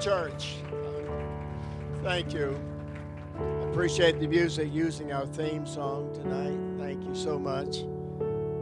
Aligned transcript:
Church. 0.00 0.54
Thank 2.02 2.32
you. 2.32 2.58
Appreciate 3.70 4.18
the 4.18 4.26
music 4.26 4.72
using 4.72 5.12
our 5.12 5.26
theme 5.26 5.66
song 5.66 6.10
tonight. 6.14 6.58
Thank 6.82 7.04
you 7.04 7.14
so 7.14 7.38
much. 7.38 7.84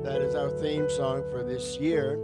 That 0.02 0.20
is 0.20 0.34
our 0.34 0.50
theme 0.50 0.90
song 0.90 1.22
for 1.30 1.44
this 1.44 1.76
year. 1.78 2.14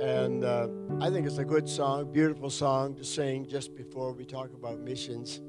And 0.00 0.44
uh, 0.44 0.68
I 1.00 1.10
think 1.10 1.26
it's 1.26 1.38
a 1.38 1.44
good 1.44 1.68
song, 1.68 2.12
beautiful 2.12 2.48
song 2.48 2.94
to 2.94 3.04
sing 3.04 3.48
just 3.48 3.74
before 3.74 4.12
we 4.12 4.24
talk 4.24 4.54
about 4.54 4.78
missions. 4.78 5.40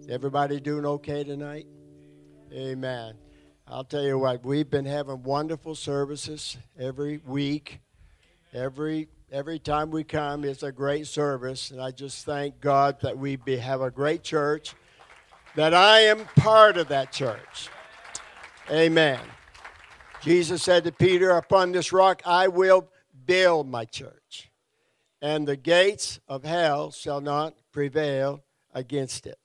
Is 0.00 0.08
everybody 0.08 0.60
doing 0.60 0.84
okay 0.84 1.22
tonight? 1.22 1.66
Amen. 2.52 3.14
I'll 3.66 3.84
tell 3.84 4.02
you 4.02 4.18
what, 4.18 4.44
we've 4.44 4.68
been 4.68 4.84
having 4.84 5.22
wonderful 5.22 5.74
services 5.76 6.58
every 6.78 7.18
week. 7.24 7.80
Every 8.52 9.08
every 9.34 9.58
time 9.58 9.90
we 9.90 10.04
come, 10.04 10.44
it's 10.44 10.62
a 10.62 10.70
great 10.70 11.08
service, 11.08 11.72
and 11.72 11.82
I 11.82 11.90
just 11.90 12.24
thank 12.24 12.60
God 12.60 13.00
that 13.00 13.18
we 13.18 13.34
be, 13.34 13.56
have 13.56 13.80
a 13.80 13.90
great 13.90 14.22
church, 14.22 14.74
that 15.56 15.74
I 15.74 16.02
am 16.02 16.26
part 16.36 16.76
of 16.76 16.86
that 16.88 17.10
church. 17.10 17.68
Amen. 18.70 19.18
Jesus 20.22 20.62
said 20.62 20.84
to 20.84 20.92
Peter, 20.92 21.30
Upon 21.30 21.72
this 21.72 21.92
rock 21.92 22.22
I 22.24 22.46
will 22.46 22.88
build 23.26 23.68
my 23.68 23.84
church, 23.84 24.52
and 25.20 25.48
the 25.48 25.56
gates 25.56 26.20
of 26.28 26.44
hell 26.44 26.92
shall 26.92 27.20
not 27.20 27.54
prevail 27.72 28.44
against 28.72 29.26
it. 29.26 29.38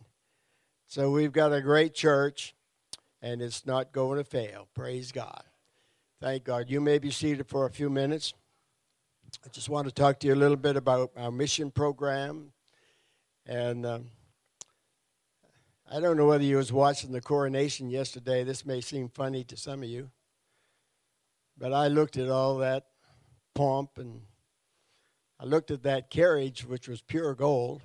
So 0.85 1.09
we've 1.09 1.33
got 1.33 1.51
a 1.51 1.61
great 1.61 1.95
church, 1.95 2.53
and 3.23 3.41
it's 3.41 3.65
not 3.65 3.91
going 3.91 4.19
to 4.19 4.23
fail. 4.23 4.67
Praise 4.75 5.11
God. 5.11 5.43
Thank 6.21 6.43
God. 6.43 6.69
You 6.69 6.79
may 6.79 6.99
be 6.99 7.09
seated 7.09 7.47
for 7.47 7.65
a 7.65 7.71
few 7.71 7.89
minutes. 7.89 8.35
I 9.45 9.49
just 9.49 9.69
want 9.69 9.87
to 9.87 9.93
talk 9.93 10.19
to 10.19 10.27
you 10.27 10.33
a 10.33 10.35
little 10.35 10.57
bit 10.57 10.75
about 10.75 11.11
our 11.15 11.31
mission 11.31 11.71
program. 11.71 12.51
And 13.45 13.85
um, 13.85 14.05
I 15.91 15.99
don't 15.99 16.17
know 16.17 16.25
whether 16.25 16.43
you 16.43 16.57
was 16.57 16.73
watching 16.73 17.11
the 17.11 17.21
coronation 17.21 17.89
yesterday. 17.89 18.43
This 18.43 18.65
may 18.65 18.81
seem 18.81 19.09
funny 19.09 19.43
to 19.43 19.57
some 19.57 19.83
of 19.83 19.89
you. 19.89 20.09
But 21.57 21.73
I 21.73 21.89
looked 21.89 22.17
at 22.17 22.29
all 22.29 22.57
that 22.57 22.85
pomp 23.53 23.97
and 23.97 24.21
I 25.39 25.45
looked 25.45 25.69
at 25.69 25.83
that 25.83 26.09
carriage, 26.09 26.65
which 26.65 26.87
was 26.87 27.01
pure 27.01 27.35
gold. 27.35 27.81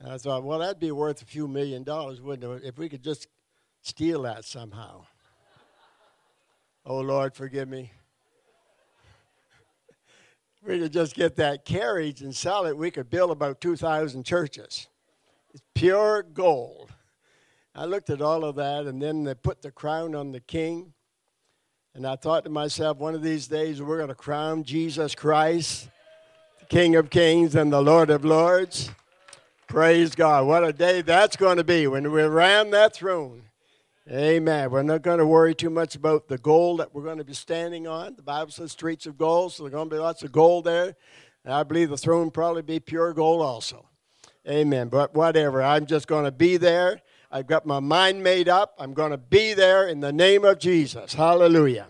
And 0.00 0.10
I 0.10 0.18
thought, 0.18 0.44
well, 0.44 0.60
that'd 0.60 0.80
be 0.80 0.92
worth 0.92 1.22
a 1.22 1.26
few 1.26 1.48
million 1.48 1.82
dollars, 1.82 2.20
wouldn't 2.20 2.62
it, 2.62 2.66
if 2.66 2.78
we 2.78 2.88
could 2.88 3.02
just 3.02 3.26
steal 3.82 4.22
that 4.22 4.44
somehow. 4.44 5.04
oh, 6.86 7.00
Lord, 7.00 7.34
forgive 7.34 7.68
me 7.68 7.90
we 10.66 10.78
could 10.78 10.92
just 10.92 11.14
get 11.14 11.36
that 11.36 11.64
carriage 11.64 12.22
and 12.22 12.34
sell 12.34 12.66
it, 12.66 12.76
we 12.76 12.90
could 12.90 13.10
build 13.10 13.30
about 13.30 13.60
2,000 13.60 14.24
churches. 14.24 14.88
It's 15.52 15.62
pure 15.74 16.22
gold. 16.22 16.90
I 17.74 17.84
looked 17.84 18.10
at 18.10 18.22
all 18.22 18.44
of 18.44 18.56
that, 18.56 18.86
and 18.86 19.00
then 19.02 19.24
they 19.24 19.34
put 19.34 19.62
the 19.62 19.70
crown 19.70 20.14
on 20.14 20.32
the 20.32 20.40
king. 20.40 20.94
And 21.94 22.06
I 22.06 22.16
thought 22.16 22.44
to 22.44 22.50
myself, 22.50 22.98
one 22.98 23.14
of 23.14 23.22
these 23.22 23.46
days 23.46 23.82
we're 23.82 23.98
going 23.98 24.08
to 24.08 24.14
crown 24.14 24.64
Jesus 24.64 25.14
Christ, 25.14 25.88
the 26.60 26.66
King 26.66 26.96
of 26.96 27.10
Kings 27.10 27.54
and 27.54 27.72
the 27.72 27.82
Lord 27.82 28.10
of 28.10 28.24
Lords. 28.24 28.90
Praise 29.68 30.14
God. 30.14 30.46
What 30.46 30.64
a 30.64 30.72
day 30.72 31.02
that's 31.02 31.36
going 31.36 31.58
to 31.58 31.64
be 31.64 31.86
when 31.86 32.10
we're 32.10 32.30
that 32.70 32.94
throne. 32.94 33.42
Amen. 34.10 34.70
We're 34.70 34.82
not 34.82 35.00
going 35.00 35.18
to 35.18 35.26
worry 35.26 35.54
too 35.54 35.70
much 35.70 35.96
about 35.96 36.28
the 36.28 36.36
gold 36.36 36.80
that 36.80 36.94
we're 36.94 37.04
going 37.04 37.16
to 37.16 37.24
be 37.24 37.32
standing 37.32 37.86
on. 37.86 38.16
The 38.16 38.22
Bible 38.22 38.50
says 38.50 38.70
streets 38.70 39.06
of 39.06 39.16
gold, 39.16 39.54
so 39.54 39.62
there's 39.62 39.72
going 39.72 39.88
to 39.88 39.96
be 39.96 39.98
lots 39.98 40.22
of 40.22 40.30
gold 40.30 40.66
there. 40.66 40.94
And 41.42 41.54
I 41.54 41.62
believe 41.62 41.88
the 41.88 41.96
throne 41.96 42.30
probably 42.30 42.60
be 42.60 42.80
pure 42.80 43.14
gold 43.14 43.40
also. 43.40 43.88
Amen. 44.46 44.88
But 44.88 45.14
whatever, 45.14 45.62
I'm 45.62 45.86
just 45.86 46.06
going 46.06 46.26
to 46.26 46.32
be 46.32 46.58
there. 46.58 47.00
I've 47.30 47.46
got 47.46 47.64
my 47.64 47.80
mind 47.80 48.22
made 48.22 48.46
up. 48.46 48.74
I'm 48.78 48.92
going 48.92 49.10
to 49.10 49.16
be 49.16 49.54
there 49.54 49.88
in 49.88 50.00
the 50.00 50.12
name 50.12 50.44
of 50.44 50.58
Jesus. 50.58 51.14
Hallelujah. 51.14 51.86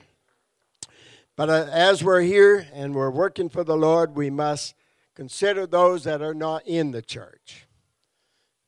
But 1.35 1.51
uh, 1.51 1.67
as 1.73 2.05
we're 2.05 2.21
here 2.21 2.69
and 2.73 2.95
we're 2.95 3.11
working 3.11 3.49
for 3.49 3.65
the 3.65 3.77
Lord, 3.77 4.15
we 4.15 4.31
must 4.31 4.77
consider 5.17 5.67
those 5.67 6.05
that 6.05 6.23
are 6.23 6.35
not 6.35 6.65
in 6.65 6.93
the 6.93 7.03
church. 7.03 7.67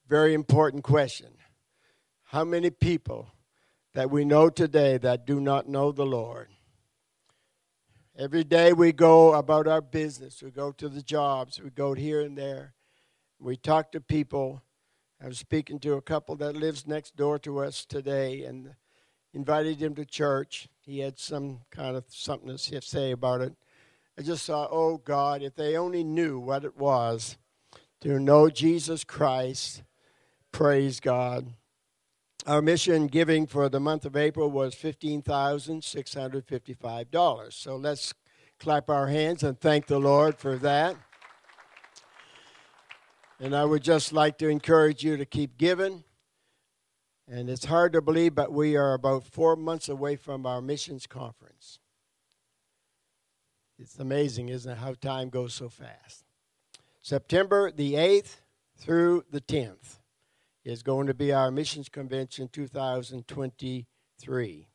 Very 0.09 0.35
important 0.35 0.83
question. 0.83 1.29
How 2.25 2.45
many 2.45 2.71
people 2.71 3.29
that 3.97 4.11
we 4.11 4.27
know 4.27 4.51
today 4.51 4.99
that 4.99 5.25
do 5.25 5.41
not 5.41 5.71
know 5.71 5.91
the 5.91 6.05
Lord. 6.05 6.49
Every 8.15 8.45
day 8.45 8.75
we 8.75 8.93
go 8.93 9.33
about 9.33 9.67
our 9.67 9.81
business, 9.81 10.43
we 10.43 10.51
go 10.51 10.71
to 10.73 10.91
the 10.91 11.01
jobs, 11.01 11.63
we 11.63 11.71
go 11.71 11.95
here 11.95 12.21
and 12.21 12.37
there. 12.37 12.75
We 13.39 13.57
talk 13.57 13.93
to 13.93 14.03
people. 14.03 14.61
I 15.19 15.29
was 15.29 15.39
speaking 15.39 15.79
to 15.79 15.95
a 15.95 16.03
couple 16.03 16.37
that 16.37 16.55
lives 16.55 16.87
next 16.87 17.17
door 17.17 17.39
to 17.39 17.61
us 17.61 17.87
today 17.87 18.45
and 18.45 18.75
invited 19.33 19.79
him 19.79 19.95
to 19.95 20.05
church. 20.05 20.69
He 20.83 20.99
had 20.99 21.19
some 21.19 21.61
kind 21.71 21.97
of 21.97 22.05
something 22.11 22.55
to 22.55 22.83
say 22.83 23.13
about 23.13 23.41
it. 23.41 23.55
I 24.19 24.21
just 24.21 24.47
thought, 24.47 24.69
oh 24.73 24.99
God, 24.99 25.41
if 25.41 25.55
they 25.55 25.75
only 25.75 26.05
knew 26.05 26.39
what 26.39 26.67
it 26.67 26.77
was 26.77 27.39
to 28.03 28.21
know 28.21 28.51
Jesus 28.51 29.05
Christ, 29.05 29.85
praise 30.53 31.01
God. 31.01 31.55
Our 32.47 32.63
mission 32.63 33.09
giving 33.09 33.47
for 33.49 33.69
the 33.69 33.81
month 33.81 34.07
of 34.07 34.17
April 34.17 34.49
was 34.49 34.77
$15,655. 34.77 37.53
So 37.53 37.75
let's 37.75 38.15
clap 38.61 38.89
our 38.89 39.09
hands 39.09 39.43
and 39.43 39.59
thank 39.59 39.89
the 39.89 39.99
Lord 39.99 40.39
for 40.39 40.57
that. 40.59 40.95
And 43.41 43.57
I 43.57 43.65
would 43.65 43.83
just 43.83 44.13
like 44.13 44.39
to 44.39 44.49
encourage 44.49 45.03
you 45.03 45.17
to 45.17 45.27
keep 45.27 45.59
giving. 45.59 46.05
And 47.27 47.51
it's 47.51 47.65
hard 47.65 47.93
to 47.95 48.01
believe, 48.01 48.37
but 48.37 48.53
we 48.53 48.77
are 48.77 48.95
about 48.95 49.25
four 49.25 49.57
months 49.57 49.89
away 49.89 50.15
from 50.15 50.47
our 50.47 50.63
missions 50.63 51.09
conference. 51.09 51.81
It's 53.77 53.99
amazing, 53.99 54.51
isn't 54.51 54.71
it, 54.71 54.79
how 54.79 54.95
time 54.95 55.31
goes 55.31 55.53
so 55.53 55.69
fast. 55.69 56.23
September 57.03 57.73
the 57.73 57.95
8th 57.95 58.37
through 58.79 59.25
the 59.33 59.41
10th 59.41 59.97
is 60.67 60.83
going 60.83 61.07
to 61.07 61.15
be 61.15 61.33
our 61.33 61.51
Missions 61.53 61.89
Convention 61.89 62.49
2023. 62.53 64.69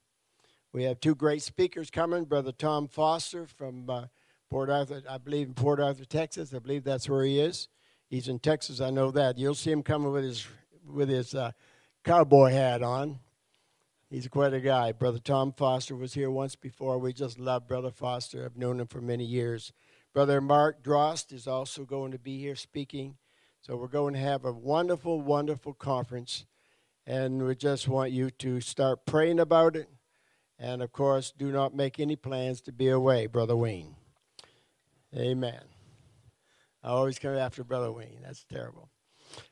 We 0.71 0.83
have 0.83 1.01
two 1.01 1.15
great 1.15 1.41
speakers 1.41 1.91
coming 1.91 2.23
Brother 2.23 2.53
Tom 2.53 2.87
Foster 2.87 3.45
from 3.45 3.89
uh, 3.89 4.05
Port 4.49 4.69
Arthur, 4.69 5.03
I 5.09 5.17
believe 5.17 5.47
in 5.47 5.53
Port 5.53 5.81
Arthur, 5.81 6.05
Texas. 6.05 6.53
I 6.53 6.59
believe 6.59 6.85
that's 6.85 7.09
where 7.09 7.25
he 7.25 7.41
is. 7.41 7.67
He's 8.09 8.29
in 8.29 8.39
Texas, 8.39 8.79
I 8.79 8.89
know 8.89 9.11
that. 9.11 9.37
You'll 9.37 9.53
see 9.53 9.69
him 9.69 9.83
coming 9.83 10.13
with 10.13 10.23
his, 10.23 10.47
with 10.87 11.09
his 11.09 11.35
uh, 11.35 11.51
cowboy 12.05 12.51
hat 12.51 12.81
on. 12.81 13.19
He's 14.09 14.29
quite 14.29 14.53
a 14.53 14.61
guy. 14.61 14.93
Brother 14.93 15.19
Tom 15.19 15.51
Foster 15.51 15.97
was 15.97 16.13
here 16.13 16.31
once 16.31 16.55
before. 16.55 16.99
We 16.99 17.11
just 17.11 17.37
love 17.37 17.67
Brother 17.67 17.91
Foster. 17.91 18.45
I've 18.45 18.55
known 18.55 18.79
him 18.79 18.87
for 18.87 19.01
many 19.01 19.25
years. 19.25 19.73
Brother 20.13 20.39
Mark 20.39 20.81
Drost 20.81 21.33
is 21.33 21.47
also 21.47 21.83
going 21.83 22.13
to 22.13 22.19
be 22.19 22.39
here 22.39 22.55
speaking. 22.55 23.17
So 23.63 23.75
we're 23.75 23.87
going 23.87 24.15
to 24.15 24.19
have 24.19 24.43
a 24.43 24.51
wonderful, 24.51 25.21
wonderful 25.21 25.75
conference, 25.75 26.45
and 27.05 27.45
we 27.45 27.55
just 27.55 27.87
want 27.87 28.11
you 28.11 28.31
to 28.31 28.59
start 28.59 29.05
praying 29.05 29.39
about 29.39 29.75
it. 29.75 29.87
And 30.57 30.81
of 30.81 30.91
course, 30.91 31.31
do 31.37 31.51
not 31.51 31.75
make 31.75 31.99
any 31.99 32.15
plans 32.15 32.61
to 32.61 32.71
be 32.71 32.89
away, 32.89 33.27
Brother 33.27 33.55
Wayne. 33.55 33.95
Amen. 35.15 35.61
I 36.83 36.89
always 36.89 37.19
come 37.19 37.35
after 37.35 37.63
Brother 37.63 37.91
Wayne. 37.91 38.21
That's 38.23 38.43
terrible. 38.45 38.89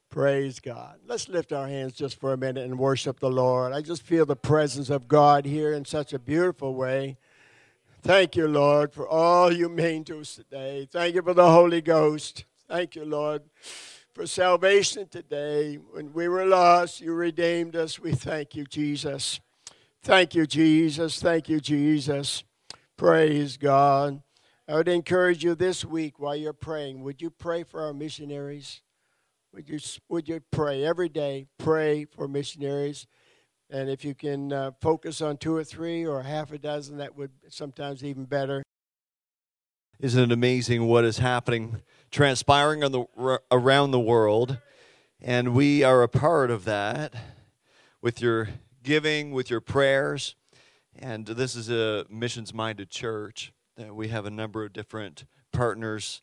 Praise 0.09 0.59
God. 0.59 0.97
Let's 1.05 1.29
lift 1.29 1.53
our 1.53 1.67
hands 1.67 1.94
just 1.94 2.19
for 2.19 2.33
a 2.33 2.38
minute 2.38 2.65
and 2.65 2.79
worship 2.79 3.19
the 3.19 3.29
Lord. 3.29 3.73
I 3.73 3.81
just 3.81 4.01
feel 4.01 4.25
the 4.25 4.35
presence 4.35 4.89
of 4.89 5.07
God 5.07 5.45
here 5.45 5.71
in 5.71 5.85
such 5.85 6.13
a 6.13 6.19
beautiful 6.19 6.73
way. 6.73 7.17
Thank 8.01 8.35
you, 8.35 8.47
Lord, 8.47 8.91
for 8.91 9.07
all 9.07 9.53
you 9.53 9.69
mean 9.69 10.03
to 10.05 10.21
us 10.21 10.33
today. 10.33 10.88
Thank 10.91 11.13
you 11.13 11.21
for 11.21 11.35
the 11.35 11.51
Holy 11.51 11.81
Ghost. 11.81 12.45
Thank 12.67 12.95
you, 12.95 13.05
Lord 13.05 13.44
for 14.13 14.25
salvation 14.25 15.07
today. 15.07 15.75
When 15.75 16.13
we 16.13 16.27
were 16.27 16.45
lost, 16.45 17.01
you 17.01 17.13
redeemed 17.13 17.75
us. 17.75 18.00
We 18.00 18.13
thank 18.13 18.56
you, 18.56 18.65
Jesus. 18.65 19.39
Thank 20.01 20.35
you, 20.35 20.45
Jesus. 20.45 21.21
Thank 21.21 21.50
you, 21.50 21.59
Jesus. 21.59 22.44
Praise 22.97 23.57
God. 23.57 24.21
I 24.67 24.75
would 24.75 24.88
encourage 24.88 25.44
you 25.44 25.56
this 25.56 25.83
week 25.83 26.19
while 26.19 26.35
you're 26.35 26.53
praying, 26.53 27.01
would 27.03 27.21
you 27.21 27.29
pray 27.29 27.63
for 27.63 27.81
our 27.81 27.94
missionaries? 27.94 28.81
Would 29.53 29.67
you, 29.67 29.79
would 30.09 30.29
you 30.29 30.41
pray 30.51 30.85
every 30.85 31.09
day? 31.09 31.47
Pray 31.57 32.05
for 32.05 32.27
missionaries. 32.27 33.07
And 33.71 33.89
if 33.89 34.05
you 34.05 34.13
can 34.15 34.53
uh, 34.53 34.71
focus 34.79 35.21
on 35.21 35.38
two 35.38 35.55
or 35.55 35.63
three 35.63 36.05
or 36.05 36.21
half 36.23 36.51
a 36.51 36.57
dozen, 36.57 36.97
that 36.97 37.15
would 37.15 37.31
sometimes 37.50 38.03
even 38.03 38.25
better. 38.25 38.63
Isn't 40.00 40.23
it 40.23 40.31
amazing 40.31 40.85
what 40.88 41.03
is 41.03 41.17
happening, 41.17 41.81
transpiring 42.11 42.83
on 42.83 42.91
the, 42.91 43.39
around 43.51 43.91
the 43.91 44.00
world? 44.00 44.57
And 45.21 45.53
we 45.53 45.83
are 45.83 46.01
a 46.01 46.07
part 46.07 46.50
of 46.50 46.65
that 46.65 47.13
with 48.01 48.21
your 48.21 48.50
giving, 48.83 49.31
with 49.31 49.50
your 49.50 49.61
prayers. 49.61 50.35
And 50.97 51.25
this 51.25 51.56
is 51.56 51.69
a 51.69 52.06
missions 52.09 52.53
minded 52.53 52.89
church. 52.89 53.53
We 53.77 54.09
have 54.09 54.25
a 54.25 54.29
number 54.29 54.65
of 54.65 54.73
different 54.73 55.25
partners 55.51 56.21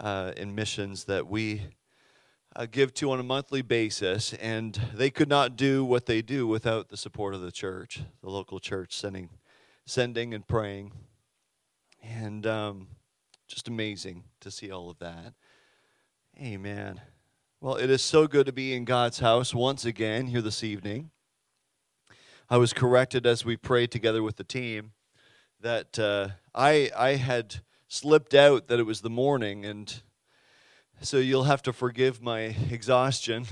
uh, 0.00 0.32
in 0.36 0.54
missions 0.54 1.04
that 1.04 1.26
we 1.26 1.62
uh, 2.56 2.66
give 2.70 2.92
to 2.94 3.10
on 3.10 3.20
a 3.20 3.22
monthly 3.22 3.62
basis, 3.62 4.32
and 4.34 4.80
they 4.94 5.10
could 5.10 5.28
not 5.28 5.56
do 5.56 5.84
what 5.84 6.06
they 6.06 6.22
do 6.22 6.46
without 6.46 6.88
the 6.88 6.96
support 6.96 7.34
of 7.34 7.40
the 7.40 7.52
church, 7.52 8.00
the 8.22 8.30
local 8.30 8.58
church, 8.58 8.96
sending, 8.96 9.30
sending 9.86 10.34
and 10.34 10.46
praying, 10.46 10.92
and 12.02 12.46
um, 12.46 12.88
just 13.48 13.66
amazing 13.66 14.24
to 14.40 14.50
see 14.50 14.70
all 14.70 14.90
of 14.90 14.98
that. 14.98 15.32
Amen. 16.40 17.00
Well, 17.60 17.76
it 17.76 17.90
is 17.90 18.02
so 18.02 18.26
good 18.26 18.46
to 18.46 18.52
be 18.52 18.74
in 18.74 18.84
God's 18.84 19.18
house 19.18 19.54
once 19.54 19.84
again 19.84 20.26
here 20.26 20.42
this 20.42 20.62
evening. 20.62 21.10
I 22.50 22.58
was 22.58 22.72
corrected 22.72 23.26
as 23.26 23.44
we 23.44 23.56
prayed 23.56 23.90
together 23.90 24.22
with 24.22 24.36
the 24.36 24.44
team 24.44 24.92
that 25.60 25.98
uh, 25.98 26.28
I 26.54 26.90
I 26.96 27.16
had 27.16 27.56
slipped 27.88 28.34
out 28.34 28.68
that 28.68 28.78
it 28.78 28.84
was 28.84 29.00
the 29.00 29.10
morning, 29.10 29.64
and 29.64 30.02
so 31.00 31.16
you'll 31.16 31.44
have 31.44 31.62
to 31.62 31.72
forgive 31.72 32.22
my 32.22 32.54
exhaustion. 32.70 33.46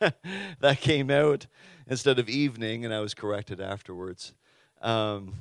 that 0.60 0.80
came 0.80 1.10
out 1.10 1.46
instead 1.86 2.18
of 2.18 2.28
evening, 2.28 2.84
and 2.84 2.92
I 2.92 3.00
was 3.00 3.14
corrected 3.14 3.60
afterwards. 3.60 4.34
Um, 4.80 5.34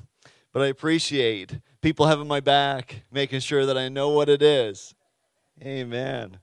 but 0.53 0.61
I 0.61 0.67
appreciate 0.67 1.59
people 1.81 2.07
having 2.07 2.27
my 2.27 2.39
back, 2.39 3.03
making 3.11 3.39
sure 3.39 3.65
that 3.65 3.77
I 3.77 3.89
know 3.89 4.09
what 4.09 4.29
it 4.29 4.41
is. 4.41 4.95
Amen. 5.61 6.39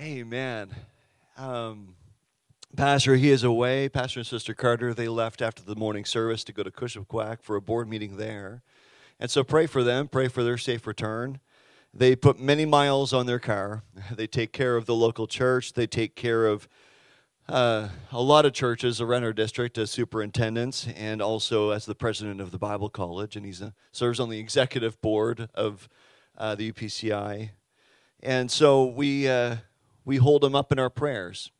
Amen. 0.00 0.74
Um, 1.36 1.94
Pastor, 2.76 3.16
he 3.16 3.30
is 3.30 3.42
away. 3.42 3.88
Pastor 3.88 4.20
and 4.20 4.26
Sister 4.26 4.54
Carter, 4.54 4.94
they 4.94 5.08
left 5.08 5.42
after 5.42 5.62
the 5.62 5.74
morning 5.74 6.04
service 6.04 6.44
to 6.44 6.52
go 6.52 6.62
to 6.62 6.70
Cushwaquack 6.70 7.42
for 7.42 7.56
a 7.56 7.60
board 7.60 7.88
meeting 7.88 8.16
there. 8.16 8.62
And 9.18 9.30
so 9.30 9.42
pray 9.42 9.66
for 9.66 9.82
them, 9.82 10.08
pray 10.08 10.28
for 10.28 10.42
their 10.44 10.56
safe 10.56 10.86
return. 10.86 11.40
They 11.92 12.14
put 12.14 12.38
many 12.38 12.64
miles 12.64 13.12
on 13.12 13.26
their 13.26 13.40
car. 13.40 13.82
They 14.12 14.26
take 14.26 14.52
care 14.52 14.76
of 14.76 14.86
the 14.86 14.94
local 14.94 15.26
church. 15.26 15.72
They 15.72 15.86
take 15.86 16.14
care 16.14 16.46
of 16.46 16.68
uh, 17.50 17.88
a 18.12 18.22
lot 18.22 18.46
of 18.46 18.52
churches 18.52 19.00
around 19.00 19.24
our 19.24 19.32
district 19.32 19.76
as 19.76 19.90
superintendents 19.90 20.86
and 20.96 21.20
also 21.20 21.70
as 21.70 21.84
the 21.84 21.96
president 21.96 22.40
of 22.40 22.52
the 22.52 22.58
Bible 22.58 22.88
College. 22.88 23.34
And 23.34 23.44
he 23.44 23.52
serves 23.92 24.20
on 24.20 24.30
the 24.30 24.38
executive 24.38 25.00
board 25.00 25.48
of 25.54 25.88
uh, 26.38 26.54
the 26.54 26.70
UPCI. 26.70 27.50
And 28.22 28.50
so 28.50 28.84
we, 28.84 29.28
uh, 29.28 29.56
we 30.04 30.18
hold 30.18 30.42
them 30.42 30.54
up 30.54 30.70
in 30.70 30.78
our 30.78 30.90
prayers 30.90 31.50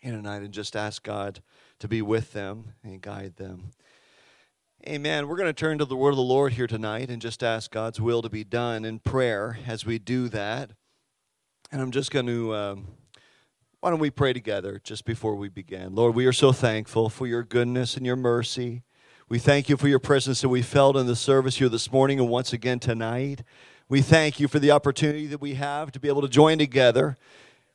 in 0.00 0.14
a 0.14 0.22
night 0.22 0.42
and 0.42 0.52
just 0.52 0.74
ask 0.74 1.04
God 1.04 1.42
to 1.78 1.86
be 1.86 2.02
with 2.02 2.32
them 2.32 2.74
and 2.82 3.00
guide 3.00 3.36
them. 3.36 3.70
Amen. 4.86 5.28
We're 5.28 5.36
going 5.36 5.48
to 5.48 5.52
turn 5.52 5.78
to 5.78 5.84
the 5.84 5.96
word 5.96 6.10
of 6.10 6.16
the 6.16 6.22
Lord 6.22 6.54
here 6.54 6.66
tonight 6.66 7.08
and 7.08 7.22
just 7.22 7.44
ask 7.44 7.70
God's 7.70 8.00
will 8.00 8.22
to 8.22 8.28
be 8.28 8.42
done 8.42 8.84
in 8.84 8.98
prayer 8.98 9.58
as 9.66 9.86
we 9.86 9.98
do 9.98 10.28
that. 10.30 10.70
And 11.70 11.80
I'm 11.80 11.90
just 11.92 12.10
going 12.10 12.26
to, 12.26 12.54
um, 12.54 12.86
why 13.80 13.90
don't 13.90 14.00
we 14.00 14.10
pray 14.10 14.32
together 14.32 14.80
just 14.82 15.04
before 15.04 15.36
we 15.36 15.48
begin? 15.48 15.94
Lord, 15.94 16.16
we 16.16 16.26
are 16.26 16.32
so 16.32 16.50
thankful 16.50 17.08
for 17.08 17.28
your 17.28 17.44
goodness 17.44 17.96
and 17.96 18.04
your 18.04 18.16
mercy. 18.16 18.82
We 19.28 19.38
thank 19.38 19.68
you 19.68 19.76
for 19.76 19.86
your 19.86 20.00
presence 20.00 20.40
that 20.40 20.48
we 20.48 20.62
felt 20.62 20.96
in 20.96 21.06
the 21.06 21.14
service 21.14 21.58
here 21.58 21.68
this 21.68 21.92
morning 21.92 22.18
and 22.18 22.28
once 22.28 22.52
again 22.52 22.80
tonight. 22.80 23.44
We 23.88 24.02
thank 24.02 24.40
you 24.40 24.48
for 24.48 24.58
the 24.58 24.72
opportunity 24.72 25.26
that 25.28 25.40
we 25.40 25.54
have 25.54 25.92
to 25.92 26.00
be 26.00 26.08
able 26.08 26.22
to 26.22 26.28
join 26.28 26.58
together 26.58 27.16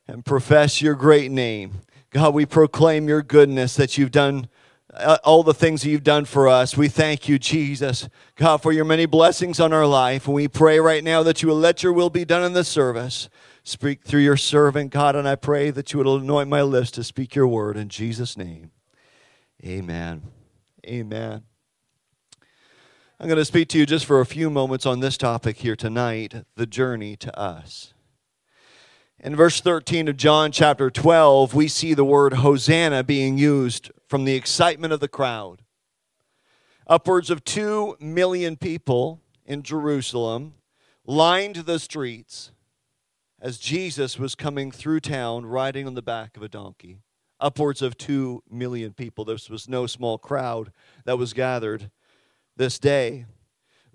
and 0.06 0.26
profess 0.26 0.82
your 0.82 0.96
great 0.96 1.32
name. 1.32 1.82
God, 2.10 2.34
we 2.34 2.46
proclaim 2.46 3.08
your 3.08 3.22
goodness 3.22 3.76
that 3.78 3.98
you've 3.98 4.12
done 4.12 4.50
uh, 4.94 5.18
all 5.24 5.42
the 5.42 5.54
things 5.54 5.84
that 5.84 5.90
you've 5.90 6.04
done 6.04 6.26
for 6.26 6.50
us. 6.50 6.76
We 6.76 6.90
thank 6.90 7.30
you, 7.30 7.40
Jesus, 7.40 8.10
God, 8.36 8.62
for 8.62 8.74
your 8.74 8.86
many 8.86 9.06
blessings 9.06 9.60
on 9.60 9.72
our 9.72 9.88
life. 9.88 10.28
And 10.28 10.36
we 10.36 10.50
pray 10.50 10.80
right 10.80 11.04
now 11.04 11.24
that 11.24 11.42
you 11.42 11.48
will 11.48 11.56
let 11.56 11.82
your 11.82 11.94
will 11.94 12.10
be 12.10 12.26
done 12.26 12.44
in 12.44 12.54
the 12.54 12.66
service. 12.66 13.30
Speak 13.66 14.04
through 14.04 14.22
your 14.22 14.36
servant, 14.36 14.92
God, 14.92 15.16
and 15.16 15.28
I 15.28 15.36
pray 15.36 15.72
that 15.72 15.94
you 15.94 16.00
would 16.00 16.08
anoint 16.08 16.50
my 16.50 16.62
lips 16.62 16.92
to 16.92 17.04
speak 17.04 17.34
your 17.34 17.48
word 17.48 17.78
in 17.78 17.88
Jesus' 17.88 18.38
name. 18.38 18.72
Amen. 19.64 20.24
Amen. 20.86 21.44
I'm 23.20 23.28
going 23.28 23.38
to 23.38 23.46
speak 23.46 23.70
to 23.70 23.78
you 23.78 23.86
just 23.86 24.06
for 24.06 24.20
a 24.20 24.26
few 24.26 24.50
moments 24.50 24.86
on 24.86 25.00
this 25.00 25.16
topic 25.16 25.58
here 25.58 25.78
tonight 25.78 26.34
the 26.58 26.66
journey 26.66 27.16
to 27.16 27.40
us. 27.40 27.94
In 29.18 29.34
verse 29.38 29.62
13 29.62 30.10
of 30.10 30.18
John 30.18 30.52
chapter 30.52 30.92
12, 30.92 31.54
we 31.54 31.70
see 31.70 31.94
the 31.94 32.04
word 32.04 32.34
Hosanna 32.34 33.02
being 33.06 33.38
used 33.38 33.90
from 34.10 34.26
the 34.26 34.36
excitement 34.36 34.92
of 34.92 35.00
the 35.00 35.08
crowd. 35.08 35.62
Upwards 36.86 37.30
of 37.30 37.46
2 37.46 37.96
million 38.02 38.58
people 38.58 39.22
in 39.46 39.64
Jerusalem 39.64 40.56
lined 41.06 41.56
the 41.56 41.80
streets 41.80 42.52
as 43.44 43.60
Jesus 43.60 44.18
was 44.18 44.34
coming 44.34 44.72
through 44.72 45.02
town 45.02 45.46
riding 45.46 45.86
on 45.86 45.94
the 45.94 46.02
back 46.02 46.36
of 46.36 46.42
a 46.42 46.50
donkey. 46.50 46.98
Upwards 47.40 47.84
of 47.84 47.98
2 47.98 48.42
million 48.50 48.94
people. 48.94 49.26
This 49.26 49.50
was 49.50 49.70
no 49.70 49.86
small 49.86 50.18
crowd 50.18 50.72
that 51.06 51.20
was 51.20 51.34
gathered 51.34 51.92
this 52.58 52.80
day 52.80 53.26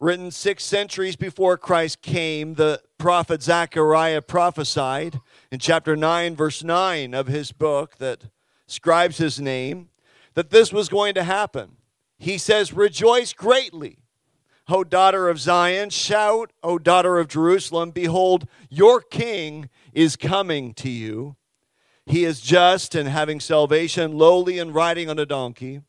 written 0.01 0.31
six 0.31 0.65
centuries 0.65 1.17
before 1.17 1.57
Christ 1.59 2.03
came, 2.03 2.55
the 2.55 2.81
prophet 2.99 3.43
Zechariah 3.43 4.23
prophesied 4.23 5.21
in 5.51 5.59
chapter 5.59 5.97
9, 5.97 6.37
verse 6.37 6.63
9 6.63 7.15
of 7.15 7.27
his 7.27 7.53
book 7.53 7.97
that 7.99 8.25
scribes 8.67 9.19
his 9.19 9.41
name, 9.41 9.89
that 10.35 10.51
this 10.51 10.73
was 10.73 10.89
going 10.89 11.15
to 11.15 11.25
happen. 11.25 11.77
He 12.19 12.39
says, 12.39 12.73
Rejoice 12.73 13.33
greatly, 13.33 13.99
O 14.69 14.85
daughter 14.85 15.29
of 15.29 15.41
Zion. 15.41 15.91
Shout, 15.91 16.53
O 16.63 16.79
daughter 16.79 17.19
of 17.19 17.29
Jerusalem. 17.29 17.91
Behold, 17.91 18.47
your 18.69 19.01
king 19.01 19.71
is 19.93 20.17
coming 20.17 20.75
to 20.75 20.91
you. 20.91 21.37
He 22.07 22.25
is 22.25 22.41
just 22.41 22.95
and 22.95 23.09
having 23.09 23.41
salvation, 23.41 24.17
lowly 24.17 24.59
and 24.59 24.75
riding 24.75 25.11
on 25.11 25.19
a 25.19 25.27
donkey 25.27 25.83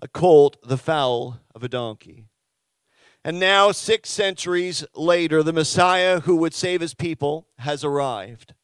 a 0.00 0.08
colt 0.08 0.56
the 0.62 0.76
foal 0.76 1.40
of 1.54 1.62
a 1.62 1.68
donkey. 1.68 2.26
And 3.24 3.40
now, 3.40 3.72
six 3.72 4.10
centuries 4.10 4.84
later, 4.94 5.42
the 5.42 5.52
Messiah 5.52 6.20
who 6.20 6.36
would 6.36 6.54
save 6.54 6.80
his 6.80 6.94
people 6.94 7.48
has 7.58 7.82
arrived. 7.82 8.54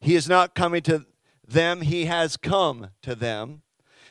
He 0.00 0.16
is 0.16 0.28
not 0.28 0.54
coming 0.54 0.82
to 0.82 1.06
them, 1.46 1.82
he 1.82 2.06
has 2.06 2.36
come 2.36 2.88
to 3.02 3.14
them. 3.14 3.62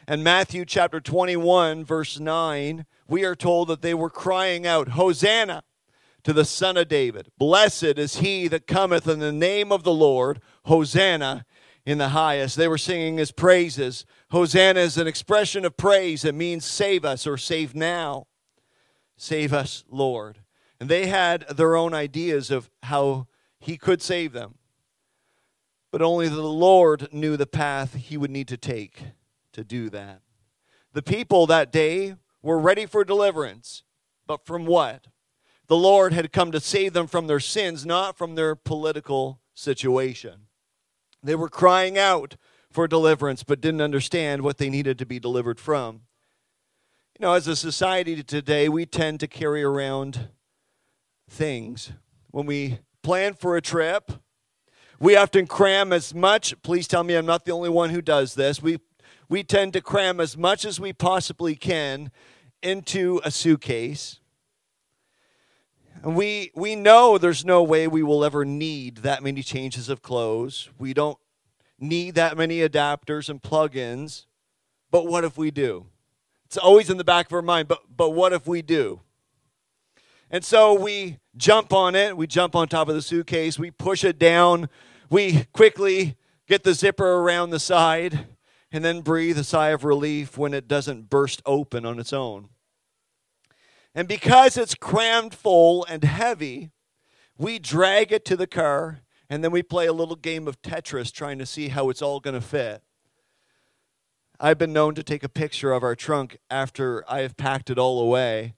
And 0.08 0.24
Matthew 0.24 0.64
chapter 0.64 1.02
21, 1.02 1.84
verse 1.84 2.20
9, 2.20 2.86
we 3.08 3.24
are 3.26 3.36
told 3.36 3.68
that 3.70 3.82
they 3.82 3.94
were 3.94 4.10
crying 4.10 4.68
out, 4.68 4.90
Hosanna 4.90 5.64
to 6.24 6.34
the 6.34 6.46
Son 6.46 6.76
of 6.78 6.88
David. 6.88 7.30
Blessed 7.38 7.98
is 7.98 8.18
he 8.18 8.48
that 8.50 8.68
cometh 8.68 9.08
in 9.08 9.20
the 9.20 9.32
name 9.32 9.72
of 9.72 9.84
the 9.84 9.94
Lord. 9.94 10.42
Hosanna 10.66 11.46
in 11.86 11.98
the 12.00 12.10
highest. 12.10 12.58
They 12.58 12.68
were 12.68 12.78
singing 12.78 13.18
his 13.18 13.32
praises. 13.32 14.06
Hosanna 14.32 14.82
is 14.82 14.98
an 14.98 15.08
expression 15.08 15.64
of 15.64 15.78
praise. 15.78 16.26
It 16.26 16.36
means 16.36 16.66
save 16.66 17.06
us 17.06 17.26
or 17.26 17.38
save 17.38 17.74
now. 17.74 18.28
Save 19.16 19.54
us, 19.54 19.86
Lord. 19.90 20.40
And 20.82 20.90
they 20.90 21.08
had 21.08 21.48
their 21.48 21.78
own 21.78 21.94
ideas 21.94 22.52
of 22.52 22.70
how 22.84 23.28
he 23.60 23.78
could 23.78 24.02
save 24.02 24.34
them. 24.34 24.56
But 25.90 26.02
only 26.02 26.28
the 26.28 26.42
Lord 26.42 27.08
knew 27.14 27.38
the 27.38 27.48
path 27.48 27.96
he 27.96 28.18
would 28.18 28.32
need 28.32 28.50
to 28.50 28.58
take 28.58 29.02
to 29.54 29.64
do 29.64 29.90
that. 29.92 30.22
The 30.92 31.02
people 31.02 31.48
that 31.48 31.72
day 31.72 32.16
were 32.48 32.58
ready 32.58 32.86
for 32.86 33.04
deliverance. 33.04 33.84
But 34.26 34.46
from 34.46 34.66
what? 34.66 35.08
The 35.68 35.76
Lord 35.76 36.14
had 36.14 36.32
come 36.32 36.54
to 36.54 36.62
save 36.62 36.94
them 36.94 37.06
from 37.06 37.28
their 37.28 37.42
sins, 37.42 37.86
not 37.86 38.18
from 38.18 38.36
their 38.36 38.56
political 38.56 39.42
situation. 39.54 40.48
They 41.22 41.36
were 41.36 41.50
crying 41.50 41.98
out 41.98 42.38
for 42.72 42.88
deliverance, 42.88 43.44
but 43.44 43.60
didn't 43.60 43.82
understand 43.82 44.44
what 44.44 44.60
they 44.60 44.70
needed 44.70 44.98
to 45.00 45.06
be 45.06 45.20
delivered 45.20 45.60
from. 45.60 46.04
You 47.20 47.26
know, 47.26 47.34
as 47.34 47.50
a 47.50 47.56
society 47.56 48.24
today, 48.24 48.70
we 48.70 48.86
tend 48.86 49.20
to 49.20 49.28
carry 49.28 49.62
around 49.62 50.30
things. 51.30 51.92
When 52.32 52.46
we 52.46 52.80
plan 53.04 53.34
for 53.34 53.58
a 53.58 53.62
trip, 53.62 54.10
we 55.02 55.18
often 55.18 55.48
cram 55.48 55.92
as 55.92 56.16
much, 56.16 56.56
please 56.62 56.88
tell 56.88 57.04
me 57.04 57.16
I'm 57.16 57.26
not 57.26 57.44
the 57.44 57.52
only 57.52 57.70
one 57.70 57.90
who 57.90 58.02
does 58.02 58.36
this. 58.36 58.62
We, 58.62 58.80
we 59.28 59.44
tend 59.44 59.74
to 59.74 59.82
cram 59.82 60.22
as 60.22 60.38
much 60.38 60.64
as 60.64 60.80
we 60.80 60.94
possibly 60.94 61.58
can 61.58 62.10
into 62.62 63.22
a 63.24 63.32
suitcase. 63.32 64.20
And 66.04 66.16
we, 66.16 66.52
we 66.56 66.76
know 66.76 67.18
there's 67.18 67.44
no 67.44 67.64
way 67.64 67.88
we 67.88 68.04
will 68.04 68.24
ever 68.24 68.46
need 68.46 68.98
that 68.98 69.24
many 69.24 69.42
changes 69.42 69.90
of 69.90 70.02
clothes. 70.02 70.70
We 70.78 70.94
don't 70.94 71.18
need 71.80 72.16
that 72.16 72.38
many 72.38 72.60
adapters 72.60 73.30
and 73.30 73.42
plugins. 73.42 74.26
But 74.92 75.08
what 75.08 75.24
if 75.24 75.38
we 75.38 75.52
do? 75.52 75.88
It's 76.46 76.58
always 76.58 76.90
in 76.90 76.98
the 76.98 77.04
back 77.04 77.28
of 77.28 77.34
our 77.34 77.42
mind, 77.42 77.68
but, 77.68 77.82
but 77.96 78.12
what 78.12 78.32
if 78.32 78.48
we 78.48 78.62
do? 78.62 79.02
And 80.32 80.46
so 80.46 80.74
we 80.74 81.20
jump 81.36 81.74
on 81.74 81.96
it, 81.96 82.16
we 82.16 82.28
jump 82.28 82.56
on 82.56 82.68
top 82.68 82.90
of 82.90 82.96
the 82.96 83.02
suitcase, 83.02 83.60
we 83.60 83.72
push 83.72 84.04
it 84.04 84.18
down, 84.18 84.70
we 85.10 85.46
quickly 85.54 86.16
get 86.48 86.64
the 86.64 86.74
zipper 86.74 87.16
around 87.16 87.50
the 87.50 87.60
side, 87.60 88.28
and 88.72 88.84
then 88.84 89.02
breathe 89.02 89.38
a 89.38 89.44
sigh 89.44 89.70
of 89.70 89.84
relief 89.84 90.38
when 90.38 90.54
it 90.54 90.68
doesn't 90.68 91.10
burst 91.10 91.42
open 91.46 91.86
on 91.86 92.00
its 92.00 92.14
own. 92.14 92.50
And 93.96 94.08
because 94.08 94.58
it's 94.58 94.76
crammed 94.76 95.34
full 95.34 95.86
and 95.86 96.04
heavy, 96.04 96.70
we 97.38 97.60
drag 97.60 98.12
it 98.12 98.26
to 98.26 98.36
the 98.36 98.48
car 98.48 99.00
and 99.30 99.44
then 99.44 99.52
we 99.52 99.64
play 99.64 99.88
a 99.88 99.94
little 99.94 100.16
game 100.16 100.48
of 100.48 100.62
Tetris 100.62 101.12
trying 101.12 101.40
to 101.40 101.46
see 101.46 101.70
how 101.70 101.90
it's 101.90 102.02
all 102.02 102.20
going 102.20 102.34
to 102.34 102.42
fit. 102.42 102.82
I've 104.40 104.58
been 104.58 104.74
known 104.74 104.94
to 104.96 105.04
take 105.04 105.24
a 105.24 105.30
picture 105.30 105.74
of 105.74 105.84
our 105.84 105.96
trunk 105.96 106.38
after 106.50 107.04
I 107.10 107.22
have 107.22 107.38
packed 107.38 107.70
it 107.70 107.80
all 107.80 108.00
away. 108.00 108.54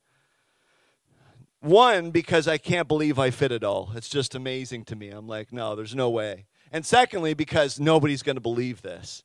One, 1.61 2.11
because 2.11 2.47
I 2.47 2.57
can't 2.57 2.87
believe 2.87 3.17
I 3.17 3.31
fit 3.31 3.51
it 3.51 3.63
all. 3.63 3.91
It's 3.95 4.09
just 4.09 4.35
amazing 4.35 4.85
to 4.85 4.95
me. 4.95 5.09
I'm 5.09 5.27
like, 5.27 5.51
no, 5.51 5.75
there's 5.75 5.95
no 5.95 6.09
way. 6.09 6.45
And 6.71 6.85
secondly, 6.85 7.33
because 7.33 7.79
nobody's 7.79 8.23
going 8.23 8.35
to 8.35 8.41
believe 8.41 8.81
this. 8.81 9.23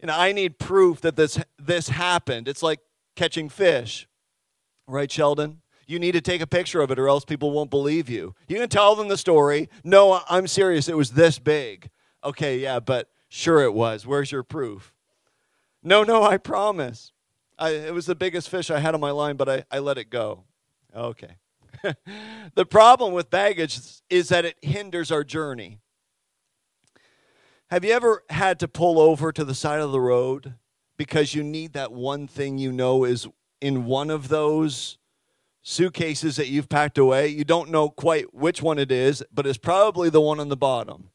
And 0.00 0.10
I 0.10 0.32
need 0.32 0.58
proof 0.58 1.00
that 1.00 1.16
this, 1.16 1.38
this 1.58 1.88
happened. 1.88 2.48
It's 2.48 2.62
like 2.62 2.80
catching 3.16 3.48
fish. 3.48 4.08
Right, 4.86 5.10
Sheldon? 5.10 5.60
You 5.86 5.98
need 5.98 6.12
to 6.12 6.20
take 6.20 6.40
a 6.40 6.46
picture 6.46 6.80
of 6.80 6.90
it 6.90 6.98
or 6.98 7.08
else 7.08 7.24
people 7.24 7.50
won't 7.50 7.70
believe 7.70 8.08
you. 8.08 8.34
You 8.46 8.58
can 8.58 8.68
tell 8.68 8.94
them 8.94 9.08
the 9.08 9.16
story. 9.16 9.68
No, 9.82 10.20
I'm 10.28 10.46
serious. 10.46 10.88
It 10.88 10.96
was 10.96 11.12
this 11.12 11.38
big. 11.38 11.88
Okay, 12.22 12.58
yeah, 12.58 12.78
but 12.78 13.08
sure 13.28 13.62
it 13.62 13.72
was. 13.72 14.06
Where's 14.06 14.30
your 14.30 14.42
proof? 14.42 14.92
No, 15.82 16.02
no, 16.02 16.22
I 16.22 16.36
promise. 16.36 17.12
I, 17.58 17.70
it 17.70 17.94
was 17.94 18.06
the 18.06 18.14
biggest 18.14 18.48
fish 18.48 18.70
I 18.70 18.78
had 18.78 18.94
on 18.94 19.00
my 19.00 19.10
line, 19.10 19.36
but 19.36 19.48
I, 19.48 19.64
I 19.70 19.78
let 19.78 19.98
it 19.98 20.10
go. 20.10 20.44
Okay. 20.94 21.36
the 22.54 22.66
problem 22.66 23.12
with 23.12 23.30
baggage 23.30 23.78
is 24.10 24.28
that 24.28 24.44
it 24.44 24.56
hinders 24.62 25.10
our 25.10 25.24
journey. 25.24 25.80
Have 27.70 27.84
you 27.84 27.92
ever 27.92 28.24
had 28.30 28.58
to 28.60 28.68
pull 28.68 28.98
over 28.98 29.30
to 29.30 29.44
the 29.44 29.54
side 29.54 29.80
of 29.80 29.92
the 29.92 30.00
road 30.00 30.54
because 30.96 31.34
you 31.34 31.42
need 31.42 31.74
that 31.74 31.92
one 31.92 32.26
thing 32.26 32.56
you 32.56 32.72
know 32.72 33.04
is 33.04 33.28
in 33.60 33.84
one 33.84 34.08
of 34.08 34.28
those 34.28 34.96
suitcases 35.60 36.36
that 36.36 36.48
you've 36.48 36.70
packed 36.70 36.96
away? 36.96 37.28
You 37.28 37.44
don't 37.44 37.70
know 37.70 37.90
quite 37.90 38.32
which 38.32 38.62
one 38.62 38.78
it 38.78 38.90
is, 38.90 39.22
but 39.30 39.46
it's 39.46 39.58
probably 39.58 40.08
the 40.08 40.20
one 40.20 40.40
on 40.40 40.48
the 40.48 40.56
bottom. 40.56 41.10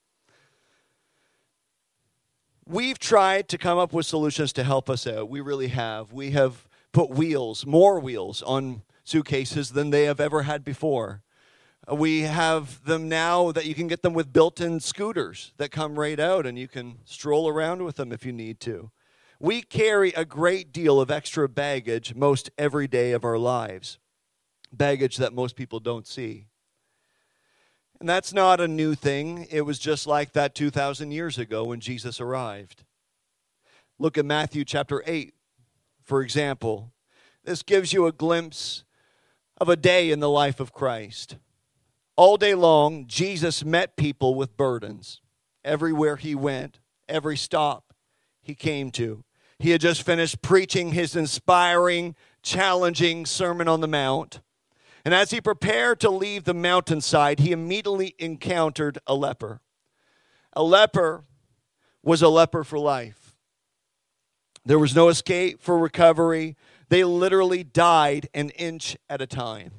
We've 2.67 2.99
tried 2.99 3.49
to 3.49 3.57
come 3.57 3.79
up 3.79 3.91
with 3.91 4.05
solutions 4.05 4.53
to 4.53 4.63
help 4.63 4.91
us 4.91 5.07
out. 5.07 5.29
We 5.29 5.41
really 5.41 5.69
have. 5.69 6.13
We 6.13 6.31
have 6.31 6.67
put 6.91 7.09
wheels, 7.09 7.65
more 7.65 7.99
wheels, 7.99 8.43
on 8.43 8.83
suitcases 9.03 9.71
than 9.71 9.89
they 9.89 10.03
have 10.03 10.19
ever 10.19 10.43
had 10.43 10.63
before. 10.63 11.22
We 11.91 12.21
have 12.21 12.83
them 12.85 13.09
now 13.09 13.51
that 13.51 13.65
you 13.65 13.75
can 13.75 13.87
get 13.87 14.03
them 14.03 14.13
with 14.13 14.31
built 14.31 14.61
in 14.61 14.79
scooters 14.79 15.51
that 15.57 15.71
come 15.71 15.99
right 15.99 16.19
out 16.19 16.45
and 16.45 16.57
you 16.57 16.67
can 16.67 16.99
stroll 17.03 17.49
around 17.49 17.83
with 17.83 17.97
them 17.97 18.13
if 18.13 18.25
you 18.25 18.31
need 18.31 18.59
to. 18.61 18.91
We 19.39 19.61
carry 19.61 20.11
a 20.13 20.23
great 20.23 20.71
deal 20.71 21.01
of 21.01 21.11
extra 21.11 21.49
baggage 21.49 22.15
most 22.15 22.49
every 22.57 22.87
day 22.87 23.11
of 23.11 23.25
our 23.25 23.37
lives, 23.37 23.99
baggage 24.71 25.17
that 25.17 25.33
most 25.33 25.57
people 25.57 25.81
don't 25.81 26.07
see. 26.07 26.47
And 27.99 28.07
that's 28.07 28.33
not 28.33 28.61
a 28.61 28.67
new 28.67 28.95
thing. 28.95 29.47
It 29.51 29.61
was 29.61 29.79
just 29.79 30.07
like 30.07 30.31
that 30.33 30.55
2,000 30.55 31.11
years 31.11 31.37
ago 31.37 31.65
when 31.65 31.81
Jesus 31.81 32.21
arrived. 32.21 32.83
Look 33.99 34.17
at 34.17 34.25
Matthew 34.25 34.63
chapter 34.63 35.03
8, 35.05 35.33
for 36.03 36.21
example. 36.21 36.93
This 37.43 37.61
gives 37.61 37.91
you 37.91 38.05
a 38.05 38.13
glimpse 38.13 38.85
of 39.59 39.67
a 39.67 39.75
day 39.75 40.11
in 40.11 40.21
the 40.21 40.29
life 40.29 40.61
of 40.61 40.71
Christ. 40.71 41.35
All 42.15 42.37
day 42.37 42.53
long, 42.53 43.07
Jesus 43.07 43.65
met 43.65 43.97
people 43.97 44.35
with 44.35 44.55
burdens. 44.55 45.21
Everywhere 45.65 46.15
he 46.17 46.35
went, 46.35 46.79
every 47.09 47.37
stop 47.37 47.93
he 48.41 48.53
came 48.53 48.91
to. 48.91 49.23
He 49.57 49.71
had 49.71 49.81
just 49.81 50.03
finished 50.03 50.41
preaching 50.41 50.91
his 50.91 51.15
inspiring, 51.15 52.15
challenging 52.43 53.25
Sermon 53.25 53.67
on 53.67 53.81
the 53.81 53.87
Mount. 53.87 54.41
And 55.05 55.13
as 55.13 55.31
he 55.31 55.41
prepared 55.41 55.99
to 56.01 56.09
leave 56.09 56.43
the 56.43 56.53
mountainside, 56.53 57.39
he 57.39 57.51
immediately 57.51 58.15
encountered 58.19 58.99
a 59.07 59.15
leper. 59.15 59.61
A 60.53 60.63
leper 60.63 61.23
was 62.03 62.21
a 62.21 62.29
leper 62.29 62.63
for 62.63 62.77
life. 62.77 63.35
There 64.65 64.79
was 64.79 64.95
no 64.95 65.09
escape 65.09 65.61
for 65.61 65.77
recovery. 65.77 66.55
They 66.89 67.03
literally 67.03 67.63
died 67.63 68.29
an 68.33 68.49
inch 68.51 68.95
at 69.09 69.21
a 69.21 69.27
time. 69.27 69.71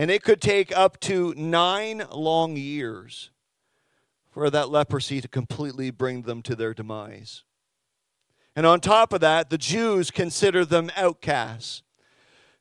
And 0.00 0.10
it 0.10 0.22
could 0.22 0.40
take 0.40 0.74
up 0.74 0.98
to 1.00 1.34
nine 1.36 2.06
long 2.10 2.56
years 2.56 3.28
for 4.30 4.48
that 4.48 4.70
leprosy 4.70 5.20
to 5.20 5.28
completely 5.28 5.90
bring 5.90 6.22
them 6.22 6.40
to 6.44 6.56
their 6.56 6.72
demise. 6.72 7.44
And 8.56 8.64
on 8.64 8.80
top 8.80 9.12
of 9.12 9.20
that, 9.20 9.50
the 9.50 9.58
Jews 9.58 10.10
considered 10.10 10.70
them 10.70 10.90
outcasts. 10.96 11.82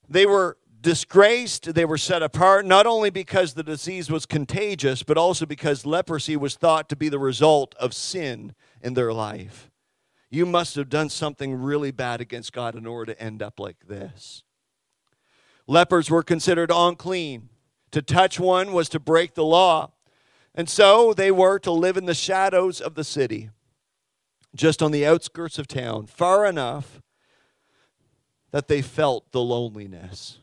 They 0.09 0.25
were 0.25 0.57
disgraced, 0.81 1.73
they 1.75 1.85
were 1.85 1.97
set 1.97 2.21
apart, 2.21 2.65
not 2.65 2.85
only 2.85 3.09
because 3.09 3.53
the 3.53 3.63
disease 3.63 4.11
was 4.11 4.25
contagious, 4.25 5.01
but 5.01 5.17
also 5.17 5.45
because 5.45 5.85
leprosy 5.85 6.35
was 6.35 6.55
thought 6.55 6.89
to 6.89 6.97
be 6.97 7.07
the 7.07 7.19
result 7.19 7.73
of 7.75 7.93
sin 7.93 8.53
in 8.81 8.95
their 8.95 9.13
life. 9.13 9.71
You 10.29 10.45
must 10.45 10.75
have 10.75 10.89
done 10.89 11.07
something 11.07 11.53
really 11.53 11.91
bad 11.91 12.19
against 12.19 12.51
God 12.51 12.75
in 12.75 12.85
order 12.85 13.13
to 13.13 13.23
end 13.23 13.41
up 13.41 13.61
like 13.61 13.87
this. 13.87 14.43
Lepers 15.69 16.09
were 16.09 16.23
considered 16.23 16.71
unclean. 16.73 17.47
To 17.91 18.01
touch 18.01 18.39
one 18.39 18.73
was 18.73 18.89
to 18.89 18.99
break 18.99 19.35
the 19.35 19.45
law. 19.45 19.91
And 20.55 20.67
so 20.67 21.13
they 21.13 21.29
were 21.29 21.59
to 21.59 21.71
live 21.71 21.95
in 21.95 22.07
the 22.07 22.15
shadows 22.15 22.81
of 22.81 22.95
the 22.95 23.03
city, 23.03 23.51
just 24.55 24.81
on 24.81 24.91
the 24.91 25.05
outskirts 25.05 25.59
of 25.59 25.67
town, 25.67 26.07
far 26.07 26.47
enough 26.47 27.03
that 28.49 28.67
they 28.67 28.81
felt 28.81 29.31
the 29.31 29.41
loneliness. 29.41 30.39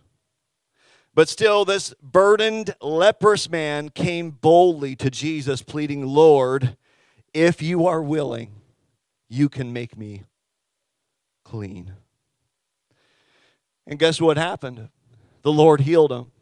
But 1.13 1.29
still, 1.29 1.65
this 1.65 1.93
burdened, 2.01 2.77
leprous 2.81 3.51
man 3.51 3.89
came 3.89 4.31
boldly 4.31 4.95
to 4.95 5.11
Jesus, 5.11 5.61
pleading, 5.61 6.07
Lord, 6.07 6.77
if 7.35 7.61
you 7.61 7.85
are 7.85 8.01
willing, 8.01 8.53
you 9.29 9.49
can 9.49 9.73
make 9.73 9.99
me 9.99 10.23
clean. 11.43 11.95
And 13.89 13.99
guess 13.99 14.21
what 14.21 14.37
happened? 14.37 14.89
The 15.47 15.53
Lord 15.53 15.83
healed 15.83 16.11
him. 16.11 16.33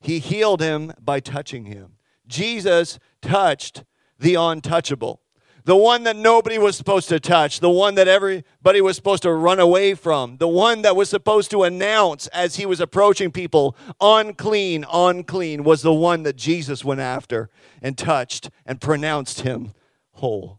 He 0.00 0.20
healed 0.20 0.62
him 0.62 0.94
by 0.98 1.20
touching 1.20 1.66
him. 1.66 1.98
Jesus 2.26 2.98
touched 3.20 3.84
the 4.18 4.36
untouchable, 4.36 5.20
the 5.64 5.76
one 5.76 6.04
that 6.04 6.16
nobody 6.16 6.56
was 6.56 6.74
supposed 6.74 7.10
to 7.10 7.20
touch, 7.20 7.60
the 7.60 7.68
one 7.68 7.94
that 7.96 8.08
everybody 8.08 8.80
was 8.80 8.96
supposed 8.96 9.24
to 9.24 9.32
run 9.34 9.60
away 9.60 9.92
from, 9.92 10.38
the 10.38 10.48
one 10.48 10.80
that 10.80 10.96
was 10.96 11.10
supposed 11.10 11.50
to 11.50 11.64
announce 11.64 12.26
as 12.28 12.56
he 12.56 12.64
was 12.64 12.80
approaching 12.80 13.30
people, 13.30 13.76
unclean, 14.00 14.86
unclean, 14.90 15.62
was 15.62 15.82
the 15.82 15.92
one 15.92 16.22
that 16.22 16.36
Jesus 16.36 16.82
went 16.82 17.00
after 17.00 17.50
and 17.82 17.98
touched 17.98 18.48
and 18.64 18.80
pronounced 18.80 19.42
him 19.42 19.74
whole. 20.12 20.58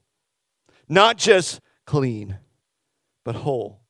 Not 0.87 1.17
just 1.17 1.59
clean, 1.87 2.37
but 3.25 3.37
whole. 3.37 3.81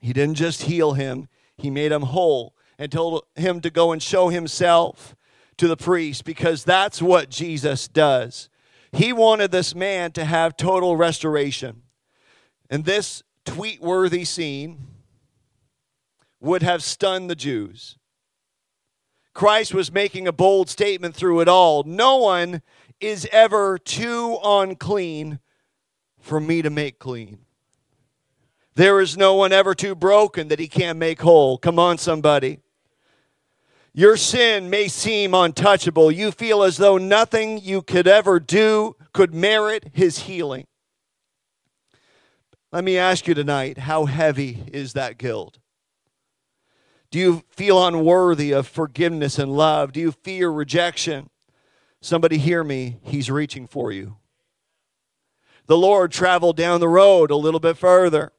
He 0.00 0.12
didn't 0.12 0.34
just 0.34 0.62
heal 0.62 0.94
him, 0.94 1.28
he 1.56 1.70
made 1.70 1.92
him 1.92 2.02
whole 2.02 2.55
and 2.78 2.92
told 2.92 3.24
him 3.34 3.60
to 3.60 3.70
go 3.70 3.92
and 3.92 4.02
show 4.02 4.28
himself 4.28 5.16
to 5.56 5.68
the 5.68 5.76
priest 5.76 6.24
because 6.24 6.64
that's 6.64 7.00
what 7.00 7.30
Jesus 7.30 7.88
does. 7.88 8.48
He 8.92 9.12
wanted 9.12 9.50
this 9.50 9.74
man 9.74 10.12
to 10.12 10.24
have 10.24 10.56
total 10.56 10.96
restoration. 10.96 11.82
And 12.70 12.84
this 12.84 13.22
tweet 13.44 13.80
worthy 13.80 14.24
scene 14.24 14.86
would 16.40 16.62
have 16.62 16.82
stunned 16.82 17.30
the 17.30 17.34
Jews. 17.34 17.98
Christ 19.34 19.74
was 19.74 19.92
making 19.92 20.26
a 20.26 20.32
bold 20.32 20.70
statement 20.70 21.14
through 21.14 21.40
it 21.40 21.48
all. 21.48 21.82
No 21.84 22.16
one 22.16 22.62
is 23.00 23.28
ever 23.30 23.78
too 23.78 24.38
unclean 24.42 25.40
for 26.18 26.40
me 26.40 26.62
to 26.62 26.70
make 26.70 26.98
clean. 26.98 27.38
There 28.74 29.00
is 29.00 29.16
no 29.16 29.34
one 29.34 29.52
ever 29.52 29.74
too 29.74 29.94
broken 29.94 30.48
that 30.48 30.58
he 30.58 30.68
can't 30.68 30.98
make 30.98 31.20
whole. 31.20 31.58
Come 31.58 31.78
on, 31.78 31.98
somebody. 31.98 32.60
Your 33.98 34.18
sin 34.18 34.68
may 34.68 34.88
seem 34.88 35.32
untouchable. 35.32 36.12
You 36.12 36.30
feel 36.30 36.62
as 36.62 36.76
though 36.76 36.98
nothing 36.98 37.56
you 37.56 37.80
could 37.80 38.06
ever 38.06 38.38
do 38.38 38.94
could 39.14 39.32
merit 39.32 39.90
his 39.94 40.18
healing. 40.18 40.66
Let 42.70 42.84
me 42.84 42.98
ask 42.98 43.26
you 43.26 43.32
tonight 43.32 43.78
how 43.78 44.04
heavy 44.04 44.64
is 44.70 44.92
that 44.92 45.16
guilt? 45.16 45.60
Do 47.10 47.18
you 47.18 47.42
feel 47.48 47.86
unworthy 47.86 48.52
of 48.52 48.68
forgiveness 48.68 49.38
and 49.38 49.56
love? 49.56 49.92
Do 49.92 50.00
you 50.00 50.12
fear 50.12 50.50
rejection? 50.50 51.30
Somebody 52.02 52.36
hear 52.36 52.62
me, 52.62 52.98
He's 53.02 53.30
reaching 53.30 53.66
for 53.66 53.92
you. 53.92 54.18
The 55.68 55.78
Lord 55.78 56.12
traveled 56.12 56.58
down 56.58 56.80
the 56.80 56.88
road 56.88 57.30
a 57.30 57.36
little 57.36 57.60
bit 57.60 57.78
further. 57.78 58.32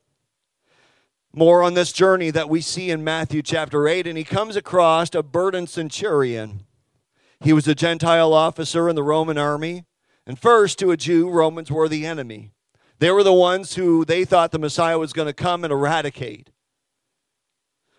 More 1.34 1.62
on 1.62 1.74
this 1.74 1.92
journey 1.92 2.32
that 2.32 2.50
we 2.50 2.62
see 2.62 2.90
in 2.90 3.04
Matthew 3.04 3.42
chapter 3.42 3.88
8, 3.88 4.08
and 4.08 4.18
he 4.18 4.24
comes 4.24 4.56
across 4.56 5.14
a 5.14 5.22
burdened 5.22 5.70
centurion. 5.70 6.66
He 7.42 7.54
was 7.54 7.68
a 7.68 7.76
Gentile 7.76 8.34
officer 8.34 8.90
in 8.90 8.96
the 8.96 9.04
Roman 9.04 9.38
army. 9.38 9.86
And 10.26 10.40
first, 10.40 10.80
to 10.80 10.92
a 10.92 10.98
Jew, 10.98 11.30
Romans 11.30 11.72
were 11.72 11.88
the 11.88 12.06
enemy. 12.06 12.52
They 13.00 13.12
were 13.12 13.24
the 13.24 13.34
ones 13.34 13.76
who 13.76 14.04
they 14.04 14.26
thought 14.26 14.52
the 14.52 14.60
Messiah 14.60 14.98
was 14.98 15.14
going 15.14 15.28
to 15.28 15.34
come 15.34 15.64
and 15.64 15.72
eradicate. 15.72 16.50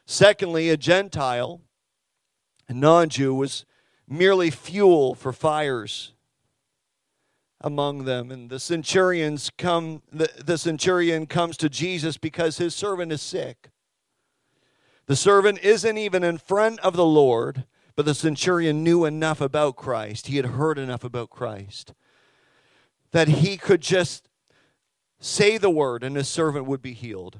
Secondly, 0.06 0.70
a 0.70 0.76
Gentile, 0.76 1.60
a 2.68 2.74
non 2.74 3.08
Jew, 3.08 3.34
was 3.34 3.64
merely 4.08 4.50
fuel 4.50 5.14
for 5.14 5.32
fires 5.32 6.14
among 7.60 8.04
them. 8.04 8.30
And 8.30 8.50
the 8.50 8.60
centurions 8.60 9.50
come, 9.56 10.02
the, 10.12 10.30
the 10.44 10.58
centurion 10.58 11.26
comes 11.26 11.56
to 11.58 11.68
Jesus 11.68 12.16
because 12.16 12.58
his 12.58 12.74
servant 12.74 13.12
is 13.12 13.22
sick. 13.22 13.70
The 15.06 15.16
servant 15.16 15.60
isn't 15.62 15.98
even 15.98 16.22
in 16.22 16.38
front 16.38 16.80
of 16.80 16.94
the 16.94 17.04
Lord, 17.04 17.64
but 17.96 18.04
the 18.04 18.14
centurion 18.14 18.84
knew 18.84 19.04
enough 19.04 19.40
about 19.40 19.76
Christ. 19.76 20.26
He 20.26 20.36
had 20.36 20.46
heard 20.46 20.78
enough 20.78 21.02
about 21.02 21.30
Christ 21.30 21.94
that 23.12 23.28
he 23.28 23.56
could 23.56 23.80
just 23.80 24.28
say 25.18 25.58
the 25.58 25.70
word 25.70 26.04
and 26.04 26.16
his 26.16 26.28
servant 26.28 26.66
would 26.66 26.82
be 26.82 26.92
healed. 26.92 27.38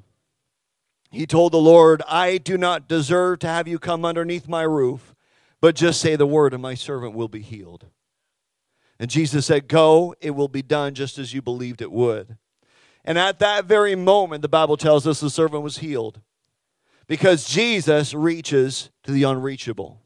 He 1.10 1.26
told 1.26 1.52
the 1.52 1.58
Lord, 1.58 2.02
I 2.08 2.38
do 2.38 2.58
not 2.58 2.88
deserve 2.88 3.38
to 3.40 3.46
have 3.46 3.68
you 3.68 3.78
come 3.78 4.04
underneath 4.04 4.48
my 4.48 4.62
roof, 4.62 5.14
but 5.60 5.75
just 5.75 6.00
say 6.00 6.16
the 6.16 6.26
word 6.26 6.52
and 6.52 6.62
my 6.62 6.75
servant 6.75 7.14
will 7.14 7.28
be 7.28 7.40
healed. 7.40 7.87
And 8.99 9.11
Jesus 9.11 9.47
said, 9.47 9.69
Go, 9.69 10.14
it 10.21 10.33
will 10.33 10.49
be 10.49 10.62
done 10.62 10.95
just 10.95 11.19
as 11.19 11.33
you 11.33 11.40
believed 11.40 11.81
it 11.81 11.93
would. 11.93 12.37
And 13.05 13.19
at 13.19 13.38
that 13.38 13.64
very 13.64 13.95
moment, 13.95 14.43
the 14.43 14.49
Bible 14.49 14.76
tells 14.76 15.07
us 15.07 15.21
the 15.21 15.31
servant 15.31 15.62
was 15.62 15.78
healed 15.78 16.21
because 17.07 17.49
Jesus 17.49 18.12
reaches 18.12 18.90
to 19.05 19.12
the 19.12 19.23
unreachable. 19.23 20.00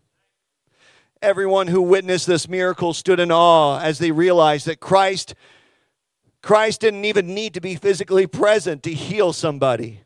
Everyone 1.21 1.69
who 1.69 1.83
witnessed 1.83 2.27
this 2.27 2.49
miracle 2.49 2.93
stood 2.93 3.21
in 3.21 3.31
awe 3.31 3.79
as 3.81 3.99
they 3.99 4.11
realized 4.11 4.67
that 4.67 4.81
Christ 4.81 5.35
Christ 6.43 6.81
didn't 6.81 7.05
even 7.05 7.35
need 7.35 7.55
to 7.55 7.61
be 7.61 7.77
physically 7.77 8.27
present 8.27 8.83
to 8.83 8.93
heal 8.93 9.33
somebody. 9.33 10.02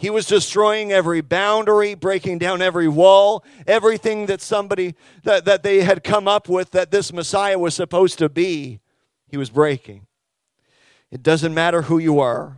He 0.00 0.08
was 0.08 0.24
destroying 0.24 0.92
every 0.92 1.20
boundary, 1.20 1.94
breaking 1.94 2.38
down 2.38 2.62
every 2.62 2.88
wall, 2.88 3.44
everything 3.66 4.24
that 4.26 4.40
somebody 4.40 4.94
that, 5.24 5.44
that 5.44 5.62
they 5.62 5.82
had 5.82 6.02
come 6.02 6.26
up 6.26 6.48
with 6.48 6.70
that 6.70 6.90
this 6.90 7.12
Messiah 7.12 7.58
was 7.58 7.74
supposed 7.74 8.16
to 8.20 8.30
be. 8.30 8.80
He 9.28 9.36
was 9.36 9.50
breaking. 9.50 10.06
It 11.10 11.22
doesn't 11.22 11.52
matter 11.52 11.82
who 11.82 11.98
you 11.98 12.18
are, 12.18 12.56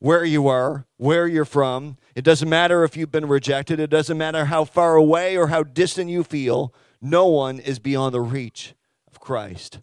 where 0.00 0.22
you 0.22 0.48
are, 0.48 0.84
where 0.98 1.26
you're 1.26 1.46
from. 1.46 1.96
It 2.14 2.24
doesn't 2.24 2.50
matter 2.50 2.84
if 2.84 2.94
you've 2.94 3.10
been 3.10 3.26
rejected. 3.26 3.80
It 3.80 3.88
doesn't 3.88 4.18
matter 4.18 4.44
how 4.44 4.66
far 4.66 4.96
away 4.96 5.34
or 5.34 5.46
how 5.46 5.62
distant 5.62 6.10
you 6.10 6.22
feel. 6.22 6.74
No 7.00 7.24
one 7.26 7.58
is 7.58 7.78
beyond 7.78 8.12
the 8.12 8.20
reach 8.20 8.74
of 9.10 9.18
Christ. 9.18 9.78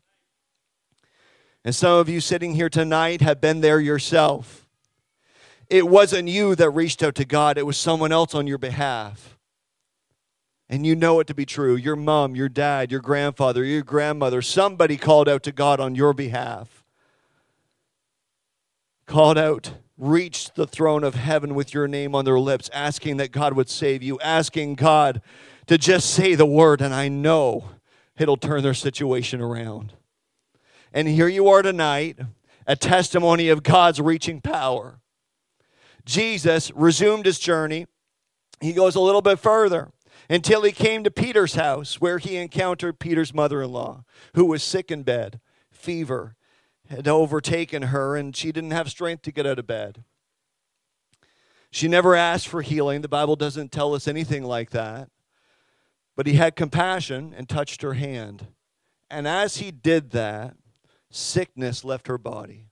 And 1.65 1.73
some 1.73 1.97
of 1.97 2.07
you 2.07 2.19
sitting 2.19 2.53
here 2.53 2.69
tonight 2.69 3.21
have 3.21 3.41
been 3.41 3.61
there 3.61 3.79
yourself. 3.79 4.62
It 5.73 5.87
wasn't 5.87 6.29
you 6.29 6.53
that 6.57 6.69
reached 6.69 7.01
out 7.01 7.15
to 7.15 7.25
God, 7.25 7.57
it 7.57 7.65
was 7.65 7.77
someone 7.77 8.11
else 8.11 8.35
on 8.35 8.45
your 8.45 8.59
behalf. 8.59 9.39
And 10.69 10.85
you 10.85 10.95
know 10.95 11.19
it 11.19 11.25
to 11.25 11.33
be 11.33 11.47
true. 11.47 11.75
Your 11.75 11.95
mom, 11.95 12.35
your 12.35 12.47
dad, 12.47 12.91
your 12.91 13.01
grandfather, 13.01 13.63
your 13.63 13.81
grandmother, 13.81 14.43
somebody 14.43 14.97
called 14.97 15.27
out 15.27 15.41
to 15.41 15.51
God 15.51 15.79
on 15.79 15.95
your 15.95 16.13
behalf. 16.13 16.83
Called 19.07 19.35
out, 19.39 19.73
reached 19.97 20.53
the 20.53 20.67
throne 20.67 21.03
of 21.03 21.15
heaven 21.15 21.55
with 21.55 21.73
your 21.73 21.87
name 21.87 22.13
on 22.13 22.23
their 22.23 22.39
lips, 22.39 22.69
asking 22.71 23.17
that 23.17 23.31
God 23.31 23.53
would 23.53 23.67
save 23.67 24.03
you, 24.03 24.19
asking 24.19 24.75
God 24.75 25.23
to 25.65 25.79
just 25.79 26.11
say 26.11 26.35
the 26.35 26.45
word, 26.45 26.81
and 26.81 26.93
I 26.93 27.07
know 27.07 27.71
it'll 28.15 28.37
turn 28.37 28.61
their 28.61 28.75
situation 28.75 29.41
around. 29.41 29.93
And 30.93 31.07
here 31.07 31.27
you 31.27 31.47
are 31.47 31.63
tonight, 31.63 32.19
a 32.67 32.75
testimony 32.75 33.49
of 33.49 33.63
God's 33.63 33.99
reaching 33.99 34.39
power. 34.39 34.99
Jesus 36.05 36.71
resumed 36.75 37.25
his 37.25 37.39
journey. 37.39 37.87
He 38.59 38.73
goes 38.73 38.95
a 38.95 39.01
little 39.01 39.21
bit 39.21 39.39
further 39.39 39.91
until 40.29 40.63
he 40.63 40.71
came 40.71 41.03
to 41.03 41.11
Peter's 41.11 41.55
house, 41.55 41.99
where 41.99 42.17
he 42.17 42.37
encountered 42.37 42.99
Peter's 42.99 43.33
mother 43.33 43.61
in 43.61 43.71
law, 43.71 44.03
who 44.35 44.45
was 44.45 44.63
sick 44.63 44.91
in 44.91 45.03
bed. 45.03 45.39
Fever 45.71 46.35
had 46.89 47.07
overtaken 47.07 47.83
her, 47.83 48.15
and 48.15 48.35
she 48.35 48.51
didn't 48.51 48.71
have 48.71 48.89
strength 48.89 49.23
to 49.23 49.31
get 49.31 49.45
out 49.45 49.59
of 49.59 49.67
bed. 49.67 50.03
She 51.71 51.87
never 51.87 52.15
asked 52.15 52.47
for 52.47 52.61
healing. 52.61 53.01
The 53.01 53.07
Bible 53.07 53.35
doesn't 53.35 53.71
tell 53.71 53.95
us 53.95 54.07
anything 54.07 54.43
like 54.43 54.69
that. 54.69 55.09
But 56.15 56.27
he 56.27 56.33
had 56.33 56.55
compassion 56.55 57.33
and 57.35 57.49
touched 57.49 57.81
her 57.81 57.93
hand. 57.93 58.47
And 59.09 59.27
as 59.27 59.57
he 59.57 59.71
did 59.71 60.11
that, 60.11 60.55
sickness 61.09 61.83
left 61.83 62.07
her 62.07 62.19
body. 62.19 62.67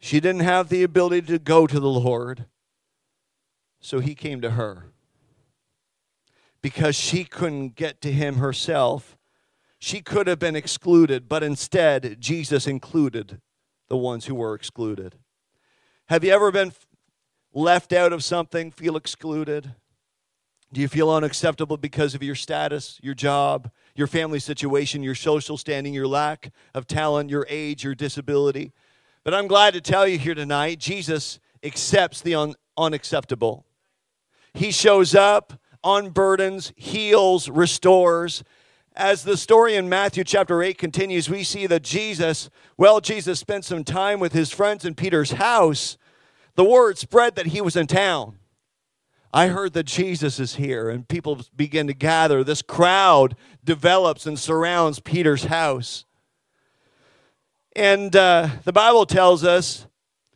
She 0.00 0.20
didn't 0.20 0.42
have 0.42 0.68
the 0.68 0.82
ability 0.82 1.22
to 1.22 1.38
go 1.38 1.66
to 1.66 1.80
the 1.80 1.88
Lord, 1.88 2.46
so 3.80 4.00
he 4.00 4.14
came 4.14 4.40
to 4.40 4.50
her. 4.50 4.92
Because 6.62 6.96
she 6.96 7.24
couldn't 7.24 7.76
get 7.76 8.00
to 8.02 8.12
him 8.12 8.36
herself, 8.36 9.16
she 9.78 10.00
could 10.00 10.26
have 10.26 10.38
been 10.38 10.56
excluded, 10.56 11.28
but 11.28 11.42
instead, 11.42 12.16
Jesus 12.20 12.66
included 12.66 13.40
the 13.88 13.96
ones 13.96 14.26
who 14.26 14.34
were 14.34 14.54
excluded. 14.54 15.16
Have 16.06 16.24
you 16.24 16.32
ever 16.32 16.50
been 16.50 16.72
left 17.52 17.92
out 17.92 18.12
of 18.12 18.24
something, 18.24 18.70
feel 18.70 18.96
excluded? 18.96 19.74
Do 20.72 20.80
you 20.80 20.88
feel 20.88 21.10
unacceptable 21.10 21.76
because 21.76 22.14
of 22.14 22.22
your 22.22 22.34
status, 22.34 22.98
your 23.02 23.14
job, 23.14 23.70
your 23.94 24.06
family 24.06 24.38
situation, 24.38 25.02
your 25.02 25.14
social 25.14 25.56
standing, 25.56 25.94
your 25.94 26.06
lack 26.06 26.52
of 26.74 26.86
talent, 26.86 27.30
your 27.30 27.46
age, 27.48 27.84
your 27.84 27.94
disability? 27.94 28.72
But 29.28 29.34
I'm 29.34 29.46
glad 29.46 29.74
to 29.74 29.82
tell 29.82 30.08
you 30.08 30.16
here 30.16 30.34
tonight 30.34 30.78
Jesus 30.78 31.38
accepts 31.62 32.22
the 32.22 32.34
un- 32.34 32.54
unacceptable. 32.78 33.66
He 34.54 34.70
shows 34.70 35.14
up, 35.14 35.52
unburdens, 35.84 36.72
heals, 36.76 37.50
restores. 37.50 38.42
As 38.96 39.24
the 39.24 39.36
story 39.36 39.74
in 39.74 39.86
Matthew 39.86 40.24
chapter 40.24 40.62
8 40.62 40.78
continues, 40.78 41.28
we 41.28 41.44
see 41.44 41.66
that 41.66 41.82
Jesus, 41.82 42.48
well, 42.78 43.02
Jesus 43.02 43.38
spent 43.38 43.66
some 43.66 43.84
time 43.84 44.18
with 44.18 44.32
his 44.32 44.50
friends 44.50 44.86
in 44.86 44.94
Peter's 44.94 45.32
house. 45.32 45.98
The 46.54 46.64
word 46.64 46.96
spread 46.96 47.34
that 47.34 47.48
he 47.48 47.60
was 47.60 47.76
in 47.76 47.86
town. 47.86 48.38
I 49.30 49.48
heard 49.48 49.74
that 49.74 49.84
Jesus 49.84 50.40
is 50.40 50.54
here, 50.54 50.88
and 50.88 51.06
people 51.06 51.42
begin 51.54 51.86
to 51.88 51.92
gather. 51.92 52.42
This 52.42 52.62
crowd 52.62 53.36
develops 53.62 54.24
and 54.24 54.38
surrounds 54.38 55.00
Peter's 55.00 55.44
house. 55.44 56.06
And 57.76 58.14
uh, 58.16 58.48
the 58.64 58.72
Bible 58.72 59.06
tells 59.06 59.44
us 59.44 59.86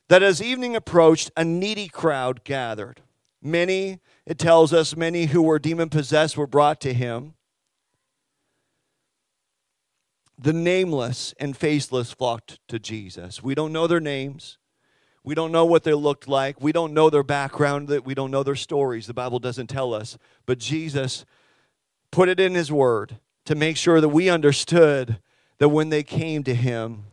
that 0.08 0.22
as 0.22 0.42
evening 0.42 0.76
approached, 0.76 1.30
a 1.36 1.44
needy 1.44 1.88
crowd 1.88 2.44
gathered. 2.44 3.00
Many, 3.40 3.98
it 4.26 4.38
tells 4.38 4.72
us, 4.72 4.96
many 4.96 5.26
who 5.26 5.42
were 5.42 5.58
demon 5.58 5.88
possessed 5.88 6.36
were 6.36 6.46
brought 6.46 6.80
to 6.82 6.92
him. 6.92 7.34
The 10.38 10.52
nameless 10.52 11.34
and 11.40 11.56
faceless 11.56 12.12
flocked 12.12 12.58
to 12.68 12.78
Jesus. 12.78 13.42
We 13.42 13.54
don't 13.54 13.72
know 13.72 13.86
their 13.86 14.00
names. 14.00 14.58
We 15.24 15.34
don't 15.34 15.52
know 15.52 15.64
what 15.64 15.84
they 15.84 15.94
looked 15.94 16.26
like. 16.26 16.60
We 16.60 16.72
don't 16.72 16.92
know 16.92 17.08
their 17.10 17.22
background. 17.22 17.88
We 18.04 18.14
don't 18.14 18.30
know 18.30 18.42
their 18.42 18.56
stories. 18.56 19.06
The 19.06 19.14
Bible 19.14 19.38
doesn't 19.38 19.68
tell 19.68 19.94
us. 19.94 20.18
But 20.46 20.58
Jesus 20.58 21.24
put 22.10 22.28
it 22.28 22.40
in 22.40 22.54
his 22.54 22.72
word 22.72 23.18
to 23.44 23.54
make 23.54 23.76
sure 23.76 24.00
that 24.00 24.08
we 24.08 24.28
understood 24.28 25.20
that 25.58 25.68
when 25.68 25.90
they 25.90 26.02
came 26.02 26.42
to 26.44 26.54
him, 26.54 27.04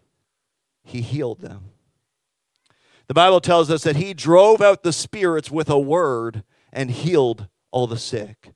he 0.89 1.01
healed 1.01 1.41
them. 1.41 1.71
The 3.07 3.13
Bible 3.13 3.41
tells 3.41 3.71
us 3.71 3.83
that 3.83 3.95
he 3.95 4.13
drove 4.13 4.61
out 4.61 4.83
the 4.83 4.93
spirits 4.93 5.49
with 5.49 5.69
a 5.69 5.79
word 5.79 6.43
and 6.71 6.91
healed 6.91 7.47
all 7.71 7.87
the 7.87 7.97
sick. 7.97 8.51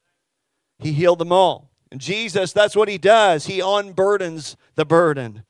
He 0.77 0.93
healed 0.93 1.19
them 1.19 1.31
all. 1.31 1.71
And 1.91 2.01
Jesus, 2.01 2.53
that's 2.53 2.75
what 2.75 2.89
he 2.89 2.97
does. 2.97 3.45
He 3.45 3.59
unburdens 3.59 4.55
the 4.75 4.85
burden. 4.85 5.43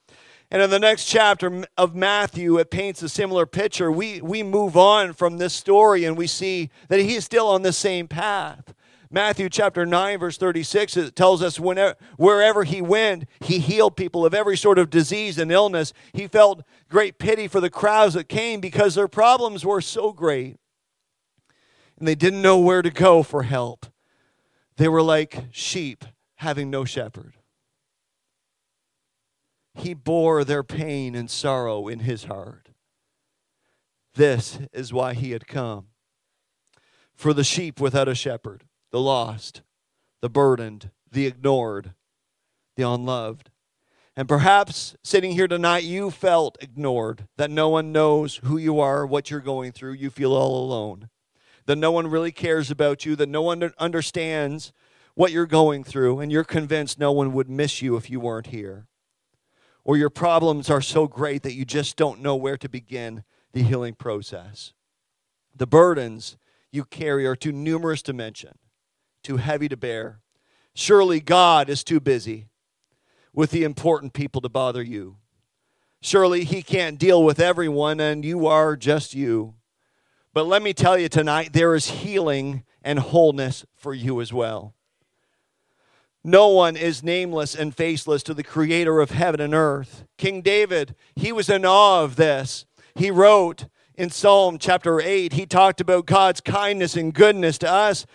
And 0.52 0.62
in 0.62 0.70
the 0.70 0.80
next 0.80 1.06
chapter 1.06 1.66
of 1.78 1.96
Matthew, 1.96 2.58
it 2.60 2.70
paints 2.70 3.02
a 3.02 3.10
similar 3.10 3.46
picture. 3.46 3.92
We, 3.92 4.22
we 4.22 4.44
move 4.44 4.78
on 4.78 5.14
from 5.14 5.38
this 5.38 5.54
story 5.54 6.06
and 6.06 6.16
we 6.16 6.28
see 6.28 6.70
that 6.90 7.00
he 7.00 7.16
is 7.16 7.26
still 7.26 7.48
on 7.48 7.64
the 7.64 7.74
same 7.74 8.08
path. 8.08 8.74
Matthew 9.14 9.48
chapter 9.48 9.86
9, 9.86 10.18
verse 10.18 10.38
36, 10.38 10.98
it 10.98 11.16
tells 11.16 11.44
us 11.44 11.60
whenever, 11.60 11.96
wherever 12.18 12.64
he 12.64 12.82
went, 12.82 13.30
he 13.42 13.60
healed 13.60 13.96
people 13.96 14.26
of 14.26 14.34
every 14.34 14.58
sort 14.58 14.80
of 14.80 14.90
disease 14.90 15.38
and 15.38 15.52
illness. 15.52 15.94
He 16.14 16.28
felt 16.28 16.64
great 16.90 17.20
pity 17.20 17.48
for 17.48 17.62
the 17.62 17.70
crowds 17.70 18.16
that 18.16 18.28
came 18.28 18.60
because 18.60 18.96
their 18.96 19.08
problems 19.08 19.64
were 19.64 19.82
so 19.82 20.14
great. 20.14 20.58
and 22.00 22.08
they 22.08 22.16
didn't 22.16 22.42
know 22.42 22.58
where 22.58 22.82
to 22.82 22.90
go 22.90 23.22
for 23.22 23.44
help. 23.44 23.86
They 24.78 24.88
were 24.88 25.04
like 25.04 25.46
sheep 25.52 26.06
having 26.38 26.72
no 26.72 26.84
shepherd. 26.84 27.36
He 29.76 29.94
bore 29.94 30.44
their 30.44 30.64
pain 30.64 31.14
and 31.14 31.30
sorrow 31.30 31.88
in 31.88 32.00
his 32.00 32.24
heart. 32.24 32.70
This 34.16 34.58
is 34.74 34.92
why 34.92 35.14
he 35.14 35.32
had 35.32 35.48
come. 35.48 35.90
For 37.14 37.32
the 37.32 37.44
sheep 37.44 37.80
without 37.80 38.08
a 38.08 38.16
shepherd, 38.16 38.64
the 38.94 39.02
lost, 39.02 39.64
the 40.22 40.30
burdened, 40.30 40.92
the 41.12 41.26
ignored, 41.26 41.94
the 42.78 42.88
unloved. 42.88 43.50
And 44.16 44.28
perhaps 44.28 44.96
sitting 45.04 45.32
here 45.32 45.48
tonight, 45.48 45.84
you 45.84 46.12
felt 46.12 46.60
ignored, 46.62 47.28
that 47.36 47.50
no 47.50 47.70
one 47.70 47.92
knows 47.92 48.36
who 48.44 48.56
you 48.58 48.80
are, 48.80 49.04
what 49.04 49.32
you're 49.32 49.40
going 49.40 49.72
through. 49.72 49.94
You 49.94 50.12
feel 50.12 50.34
all 50.34 50.64
alone, 50.64 51.10
that 51.66 51.76
no 51.78 51.92
one 51.92 52.06
really 52.06 52.32
cares 52.32 52.70
about 52.70 53.04
you, 53.04 53.16
that 53.16 53.28
no 53.28 53.42
one 53.42 53.74
understands 53.80 54.72
what 55.16 55.32
you're 55.32 55.48
going 55.48 55.84
through, 55.84 56.20
and 56.20 56.32
you're 56.32 56.44
convinced 56.44 57.00
no 57.00 57.12
one 57.12 57.34
would 57.34 57.50
miss 57.50 57.82
you 57.82 57.96
if 57.98 58.12
you 58.12 58.20
weren't 58.20 58.48
here. 58.48 58.86
Or 59.84 59.98
your 59.98 60.12
problems 60.12 60.70
are 60.70 60.82
so 60.82 61.08
great 61.08 61.42
that 61.42 61.56
you 61.56 61.66
just 61.66 61.98
don't 61.98 62.22
know 62.22 62.36
where 62.36 62.58
to 62.58 62.70
begin 62.70 63.24
the 63.54 63.64
healing 63.64 63.96
process. 63.96 64.74
The 65.56 65.68
burdens 65.68 66.38
you 66.72 66.86
carry 66.86 67.26
are 67.26 67.36
too 67.36 67.52
numerous 67.52 68.04
to 68.04 68.14
mention, 68.14 68.60
too 69.24 69.38
heavy 69.38 69.70
to 69.70 69.78
bear. 69.78 70.20
Surely 70.76 71.20
God 71.20 71.70
is 71.70 71.84
too 71.84 72.00
busy 72.00 72.48
with 73.34 73.52
the 73.52 73.64
important 73.64 74.14
people 74.14 74.42
to 74.42 74.50
bother 74.50 74.84
you. 74.84 75.18
Surely 76.02 76.44
He 76.44 76.62
can't 76.62 77.00
deal 77.00 77.24
with 77.24 77.40
everyone, 77.40 78.00
and 78.00 78.26
you 78.26 78.46
are 78.48 78.76
just 78.76 79.14
you. 79.14 79.56
But 80.34 80.48
let 80.48 80.62
me 80.62 80.74
tell 80.74 80.98
you 80.98 81.10
tonight, 81.10 81.54
there 81.54 81.76
is 81.76 81.88
healing 81.88 82.64
and 82.84 83.00
wholeness 83.00 83.66
for 83.76 83.94
you 83.94 84.20
as 84.20 84.34
well. 84.34 84.74
No 86.24 86.50
one 86.50 86.76
is 86.76 87.04
nameless 87.04 87.54
and 87.54 87.76
faceless 87.76 88.24
to 88.24 88.34
the 88.34 88.44
creator 88.44 89.00
of 89.02 89.12
heaven 89.12 89.42
and 89.42 89.54
earth. 89.54 90.06
King 90.18 90.42
David, 90.42 90.96
he 91.16 91.32
was 91.32 91.50
in 91.50 91.66
awe 91.66 92.04
of 92.04 92.16
this. 92.16 92.66
He 92.96 93.12
wrote 93.12 93.68
in 93.96 94.10
Psalm 94.10 94.58
chapter 94.58 95.00
8, 95.00 95.34
he 95.34 95.46
talked 95.46 95.82
about 95.82 96.06
God's 96.06 96.42
kindness 96.42 96.96
and 96.96 97.14
goodness 97.14 97.58
to 97.60 97.70
us 97.70 98.06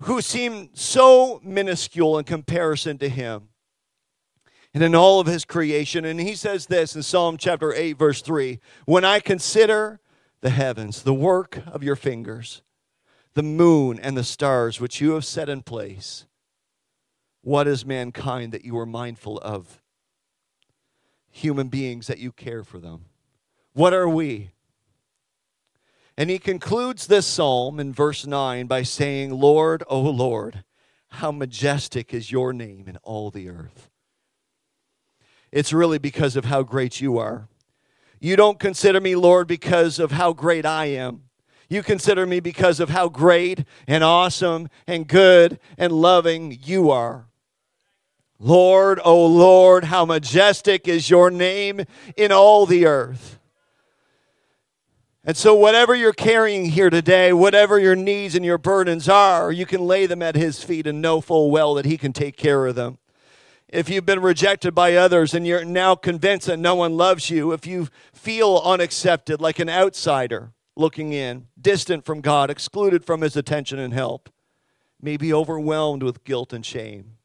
who 0.00 0.20
seem 0.20 0.70
so 0.72 1.40
minuscule 1.42 2.18
in 2.18 2.24
comparison 2.24 2.98
to 2.98 3.08
him 3.08 3.48
and 4.72 4.82
in 4.82 4.94
all 4.94 5.20
of 5.20 5.26
his 5.26 5.44
creation. 5.44 6.04
And 6.04 6.20
he 6.20 6.34
says 6.34 6.66
this 6.66 6.96
in 6.96 7.02
Psalm 7.02 7.36
chapter 7.36 7.72
8, 7.72 7.94
verse 7.94 8.22
3 8.22 8.60
When 8.86 9.04
I 9.04 9.20
consider 9.20 10.00
the 10.40 10.50
heavens, 10.50 11.02
the 11.02 11.14
work 11.14 11.62
of 11.66 11.82
your 11.82 11.96
fingers, 11.96 12.62
the 13.34 13.42
moon 13.42 13.98
and 14.00 14.16
the 14.16 14.24
stars 14.24 14.80
which 14.80 15.00
you 15.00 15.12
have 15.12 15.24
set 15.24 15.48
in 15.48 15.62
place, 15.62 16.26
what 17.42 17.66
is 17.66 17.84
mankind 17.84 18.52
that 18.52 18.64
you 18.64 18.78
are 18.78 18.86
mindful 18.86 19.38
of? 19.38 19.82
Human 21.30 21.68
beings 21.68 22.06
that 22.06 22.18
you 22.18 22.32
care 22.32 22.64
for 22.64 22.78
them. 22.78 23.06
What 23.72 23.94
are 23.94 24.08
we? 24.08 24.50
And 26.16 26.30
he 26.30 26.38
concludes 26.38 27.06
this 27.06 27.26
psalm 27.26 27.80
in 27.80 27.92
verse 27.92 28.26
9 28.26 28.66
by 28.66 28.82
saying, 28.82 29.32
Lord, 29.32 29.82
O 29.88 30.00
Lord, 30.00 30.64
how 31.08 31.32
majestic 31.32 32.14
is 32.14 32.30
your 32.30 32.52
name 32.52 32.86
in 32.86 32.96
all 32.98 33.30
the 33.30 33.48
earth. 33.48 33.88
It's 35.50 35.72
really 35.72 35.98
because 35.98 36.36
of 36.36 36.44
how 36.44 36.62
great 36.62 37.00
you 37.00 37.18
are. 37.18 37.48
You 38.20 38.36
don't 38.36 38.58
consider 38.58 39.00
me, 39.00 39.16
Lord, 39.16 39.48
because 39.48 39.98
of 39.98 40.12
how 40.12 40.32
great 40.32 40.66
I 40.66 40.86
am. 40.86 41.22
You 41.68 41.82
consider 41.82 42.26
me 42.26 42.40
because 42.40 42.80
of 42.80 42.90
how 42.90 43.08
great 43.08 43.64
and 43.86 44.04
awesome 44.04 44.68
and 44.86 45.06
good 45.06 45.58
and 45.78 45.92
loving 45.92 46.58
you 46.62 46.90
are. 46.90 47.26
Lord, 48.38 48.98
O 49.00 49.02
oh 49.04 49.26
Lord, 49.26 49.84
how 49.84 50.04
majestic 50.04 50.88
is 50.88 51.10
your 51.10 51.30
name 51.30 51.84
in 52.16 52.32
all 52.32 52.66
the 52.66 52.86
earth. 52.86 53.39
And 55.22 55.36
so, 55.36 55.54
whatever 55.54 55.94
you're 55.94 56.12
carrying 56.12 56.66
here 56.66 56.88
today, 56.88 57.32
whatever 57.32 57.78
your 57.78 57.96
needs 57.96 58.34
and 58.34 58.44
your 58.44 58.58
burdens 58.58 59.08
are, 59.08 59.52
you 59.52 59.66
can 59.66 59.82
lay 59.82 60.06
them 60.06 60.22
at 60.22 60.34
His 60.34 60.62
feet 60.62 60.86
and 60.86 61.02
know 61.02 61.20
full 61.20 61.50
well 61.50 61.74
that 61.74 61.84
He 61.84 61.98
can 61.98 62.12
take 62.12 62.36
care 62.36 62.66
of 62.66 62.74
them 62.74 62.98
if 63.72 63.88
you've 63.88 64.06
been 64.06 64.20
rejected 64.20 64.74
by 64.74 64.94
others 64.94 65.32
and 65.32 65.46
you're 65.46 65.64
now 65.64 65.94
convinced 65.94 66.46
that 66.48 66.58
no 66.58 66.74
one 66.74 66.96
loves 66.96 67.30
you, 67.30 67.52
if 67.52 67.66
you 67.66 67.88
feel 68.12 68.60
unaccepted, 68.64 69.40
like 69.40 69.58
an 69.58 69.68
outsider 69.68 70.52
looking 70.76 71.12
in, 71.12 71.46
distant 71.60 72.04
from 72.04 72.20
God, 72.20 72.50
excluded 72.50 73.04
from 73.04 73.20
His 73.20 73.36
attention 73.36 73.78
and 73.78 73.94
help, 73.94 74.28
maybe 75.00 75.32
overwhelmed 75.32 76.02
with 76.02 76.24
guilt 76.24 76.52
and 76.52 76.66
shame. 76.66 77.16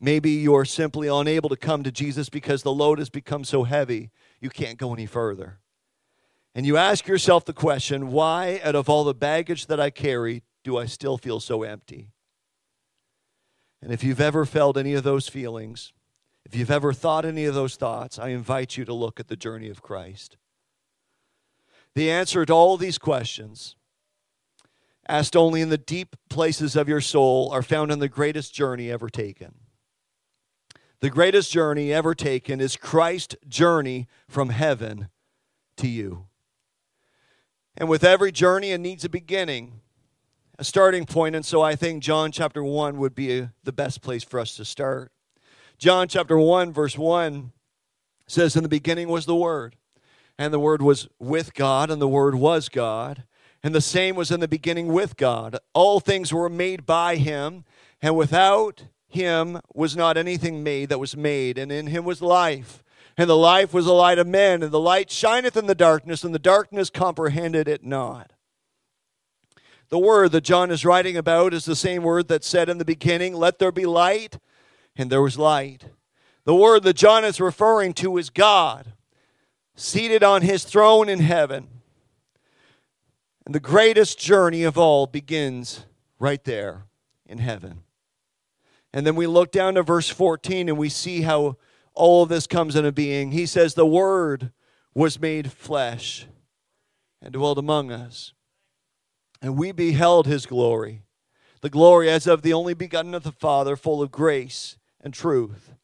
Maybe 0.00 0.30
you're 0.30 0.64
simply 0.64 1.08
unable 1.08 1.48
to 1.48 1.56
come 1.56 1.82
to 1.84 1.92
Jesus 1.92 2.28
because 2.28 2.62
the 2.62 2.72
load 2.72 2.98
has 2.98 3.10
become 3.10 3.44
so 3.44 3.64
heavy 3.64 4.10
you 4.40 4.50
can't 4.50 4.78
go 4.78 4.92
any 4.92 5.06
further. 5.06 5.58
And 6.54 6.66
you 6.66 6.76
ask 6.76 7.06
yourself 7.06 7.44
the 7.44 7.52
question 7.52 8.10
why, 8.10 8.60
out 8.62 8.74
of 8.74 8.88
all 8.88 9.04
the 9.04 9.14
baggage 9.14 9.66
that 9.66 9.80
I 9.80 9.90
carry, 9.90 10.42
do 10.64 10.76
I 10.76 10.86
still 10.86 11.16
feel 11.16 11.40
so 11.40 11.62
empty? 11.62 12.10
And 13.80 13.92
if 13.92 14.04
you've 14.04 14.20
ever 14.20 14.44
felt 14.44 14.76
any 14.76 14.94
of 14.94 15.02
those 15.02 15.28
feelings, 15.28 15.92
if 16.44 16.54
you've 16.54 16.70
ever 16.70 16.92
thought 16.92 17.24
any 17.24 17.46
of 17.46 17.54
those 17.54 17.76
thoughts, 17.76 18.18
I 18.18 18.28
invite 18.28 18.76
you 18.76 18.84
to 18.84 18.92
look 18.92 19.18
at 19.18 19.28
the 19.28 19.36
journey 19.36 19.70
of 19.70 19.82
Christ. 19.82 20.36
The 21.94 22.10
answer 22.10 22.44
to 22.44 22.52
all 22.52 22.76
these 22.76 22.98
questions, 22.98 23.76
asked 25.08 25.36
only 25.36 25.60
in 25.60 25.68
the 25.68 25.78
deep 25.78 26.16
places 26.30 26.76
of 26.76 26.88
your 26.88 27.00
soul, 27.00 27.50
are 27.50 27.62
found 27.62 27.90
in 27.90 27.98
the 27.98 28.08
greatest 28.08 28.54
journey 28.54 28.90
ever 28.90 29.08
taken. 29.08 29.54
The 31.00 31.10
greatest 31.10 31.50
journey 31.50 31.92
ever 31.92 32.14
taken 32.14 32.60
is 32.60 32.76
Christ's 32.76 33.34
journey 33.48 34.06
from 34.28 34.50
heaven 34.50 35.08
to 35.76 35.88
you. 35.88 36.26
And 37.76 37.88
with 37.88 38.04
every 38.04 38.32
journey, 38.32 38.70
it 38.70 38.80
needs 38.80 39.04
a 39.04 39.08
beginning 39.08 39.80
a 40.58 40.64
starting 40.64 41.06
point, 41.06 41.34
and 41.34 41.44
so 41.44 41.62
I 41.62 41.74
think 41.74 42.04
John 42.04 42.30
chapter 42.30 42.62
1 42.62 42.96
would 42.98 43.16
be 43.16 43.48
the 43.64 43.72
best 43.72 44.02
place 44.02 44.22
for 44.22 44.38
us 44.38 44.54
to 44.56 44.64
start. 44.64 45.10
John 45.76 46.06
chapter 46.08 46.38
1, 46.38 46.72
verse 46.72 46.96
1 46.96 47.50
says, 48.28 48.54
In 48.54 48.62
the 48.62 48.68
beginning 48.68 49.08
was 49.08 49.26
the 49.26 49.34
Word, 49.34 49.74
and 50.38 50.52
the 50.52 50.60
Word 50.60 50.82
was 50.82 51.08
with 51.18 51.54
God, 51.54 51.90
and 51.90 52.00
the 52.00 52.06
Word 52.06 52.36
was 52.36 52.68
God, 52.68 53.24
and 53.62 53.74
the 53.74 53.80
same 53.80 54.14
was 54.14 54.30
in 54.30 54.40
the 54.40 54.46
beginning 54.46 54.92
with 54.92 55.16
God. 55.16 55.56
All 55.72 55.98
things 56.00 56.32
were 56.32 56.48
made 56.48 56.86
by 56.86 57.16
Him, 57.16 57.64
and 58.00 58.16
without 58.16 58.84
Him 59.08 59.60
was 59.74 59.96
not 59.96 60.16
anything 60.16 60.62
made 60.62 60.90
that 60.90 61.00
was 61.00 61.16
made, 61.16 61.58
and 61.58 61.72
in 61.72 61.88
Him 61.88 62.04
was 62.04 62.22
life. 62.22 62.84
And 63.16 63.28
the 63.28 63.36
life 63.36 63.74
was 63.74 63.84
the 63.84 63.92
light 63.92 64.18
of 64.18 64.26
men, 64.26 64.62
and 64.62 64.72
the 64.72 64.80
light 64.80 65.10
shineth 65.10 65.56
in 65.56 65.66
the 65.66 65.74
darkness, 65.74 66.24
and 66.24 66.34
the 66.34 66.38
darkness 66.38 66.90
comprehended 66.90 67.68
it 67.68 67.84
not. 67.84 68.32
The 69.90 69.98
word 69.98 70.32
that 70.32 70.44
John 70.44 70.70
is 70.70 70.86
writing 70.86 71.18
about 71.18 71.52
is 71.52 71.66
the 71.66 71.76
same 71.76 72.02
word 72.02 72.28
that 72.28 72.44
said 72.44 72.70
in 72.70 72.78
the 72.78 72.84
beginning, 72.84 73.34
Let 73.34 73.58
there 73.58 73.72
be 73.72 73.84
light, 73.84 74.38
and 74.96 75.10
there 75.10 75.20
was 75.20 75.38
light. 75.38 75.84
The 76.44 76.54
word 76.54 76.82
that 76.84 76.96
John 76.96 77.24
is 77.24 77.40
referring 77.40 77.92
to 77.94 78.16
is 78.16 78.30
God, 78.30 78.94
seated 79.76 80.22
on 80.22 80.42
his 80.42 80.64
throne 80.64 81.08
in 81.08 81.20
heaven. 81.20 81.68
And 83.44 83.54
the 83.54 83.60
greatest 83.60 84.18
journey 84.18 84.62
of 84.62 84.78
all 84.78 85.06
begins 85.06 85.84
right 86.18 86.42
there 86.44 86.86
in 87.26 87.38
heaven. 87.38 87.82
And 88.92 89.06
then 89.06 89.16
we 89.16 89.26
look 89.26 89.52
down 89.52 89.74
to 89.74 89.82
verse 89.82 90.08
14 90.08 90.68
and 90.68 90.78
we 90.78 90.88
see 90.88 91.22
how 91.22 91.56
all 91.94 92.22
of 92.22 92.28
this 92.28 92.46
comes 92.46 92.76
into 92.76 92.92
being. 92.92 93.32
He 93.32 93.46
says, 93.46 93.74
The 93.74 93.86
Word 93.86 94.52
was 94.94 95.20
made 95.20 95.52
flesh 95.52 96.26
and 97.20 97.32
dwelt 97.32 97.58
among 97.58 97.90
us. 97.90 98.32
And 99.40 99.56
we 99.56 99.72
beheld 99.72 100.26
his 100.26 100.46
glory, 100.46 101.02
the 101.60 101.70
glory 101.70 102.08
as 102.08 102.26
of 102.26 102.42
the 102.42 102.52
only 102.52 102.74
begotten 102.74 103.14
of 103.14 103.24
the 103.24 103.32
Father, 103.32 103.76
full 103.76 104.02
of 104.02 104.10
grace 104.10 104.76
and 105.00 105.12
truth. 105.12 105.74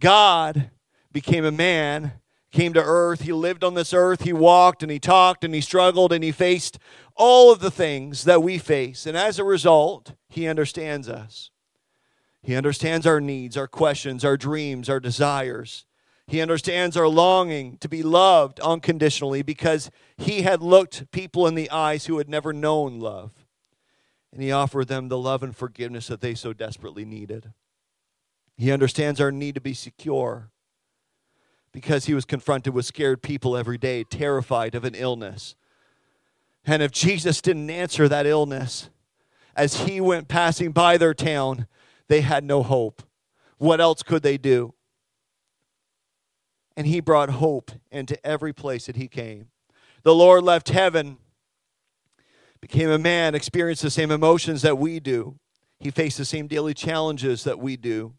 God 0.00 0.70
became 1.12 1.44
a 1.44 1.52
man, 1.52 2.12
came 2.50 2.72
to 2.72 2.82
earth. 2.82 3.22
He 3.22 3.32
lived 3.32 3.64
on 3.64 3.74
this 3.74 3.92
earth. 3.92 4.22
He 4.22 4.32
walked 4.32 4.82
and 4.82 4.90
he 4.90 4.98
talked 4.98 5.44
and 5.44 5.54
he 5.54 5.60
struggled 5.60 6.12
and 6.12 6.24
he 6.24 6.32
faced 6.32 6.78
all 7.14 7.52
of 7.52 7.60
the 7.60 7.70
things 7.70 8.24
that 8.24 8.42
we 8.42 8.58
face. 8.58 9.06
And 9.06 9.16
as 9.16 9.38
a 9.38 9.44
result, 9.44 10.14
he 10.28 10.46
understands 10.46 11.08
us. 11.08 11.50
He 12.46 12.54
understands 12.54 13.08
our 13.08 13.20
needs, 13.20 13.56
our 13.56 13.66
questions, 13.66 14.24
our 14.24 14.36
dreams, 14.36 14.88
our 14.88 15.00
desires. 15.00 15.84
He 16.28 16.40
understands 16.40 16.96
our 16.96 17.08
longing 17.08 17.76
to 17.78 17.88
be 17.88 18.04
loved 18.04 18.60
unconditionally 18.60 19.42
because 19.42 19.90
he 20.16 20.42
had 20.42 20.62
looked 20.62 21.10
people 21.10 21.48
in 21.48 21.56
the 21.56 21.68
eyes 21.72 22.06
who 22.06 22.18
had 22.18 22.28
never 22.28 22.52
known 22.52 23.00
love. 23.00 23.32
And 24.32 24.40
he 24.40 24.52
offered 24.52 24.86
them 24.86 25.08
the 25.08 25.18
love 25.18 25.42
and 25.42 25.56
forgiveness 25.56 26.06
that 26.06 26.20
they 26.20 26.36
so 26.36 26.52
desperately 26.52 27.04
needed. 27.04 27.52
He 28.56 28.70
understands 28.70 29.20
our 29.20 29.32
need 29.32 29.56
to 29.56 29.60
be 29.60 29.74
secure 29.74 30.52
because 31.72 32.04
he 32.04 32.14
was 32.14 32.24
confronted 32.24 32.72
with 32.72 32.86
scared 32.86 33.22
people 33.22 33.56
every 33.56 33.76
day, 33.76 34.04
terrified 34.04 34.76
of 34.76 34.84
an 34.84 34.94
illness. 34.94 35.56
And 36.64 36.80
if 36.80 36.92
Jesus 36.92 37.40
didn't 37.40 37.70
answer 37.70 38.08
that 38.08 38.24
illness 38.24 38.88
as 39.56 39.80
he 39.80 40.00
went 40.00 40.28
passing 40.28 40.70
by 40.70 40.96
their 40.96 41.12
town, 41.12 41.66
they 42.08 42.20
had 42.20 42.44
no 42.44 42.62
hope. 42.62 43.02
What 43.58 43.80
else 43.80 44.02
could 44.02 44.22
they 44.22 44.38
do? 44.38 44.74
And 46.76 46.86
he 46.86 47.00
brought 47.00 47.30
hope 47.30 47.70
into 47.90 48.24
every 48.26 48.52
place 48.52 48.86
that 48.86 48.96
he 48.96 49.08
came. 49.08 49.48
The 50.02 50.14
Lord 50.14 50.44
left 50.44 50.68
heaven, 50.68 51.16
became 52.60 52.90
a 52.90 52.98
man, 52.98 53.34
experienced 53.34 53.82
the 53.82 53.90
same 53.90 54.10
emotions 54.10 54.62
that 54.62 54.78
we 54.78 55.00
do. 55.00 55.38
He 55.78 55.90
faced 55.90 56.18
the 56.18 56.24
same 56.24 56.46
daily 56.46 56.74
challenges 56.74 57.44
that 57.44 57.58
we 57.58 57.76
do. 57.76 58.14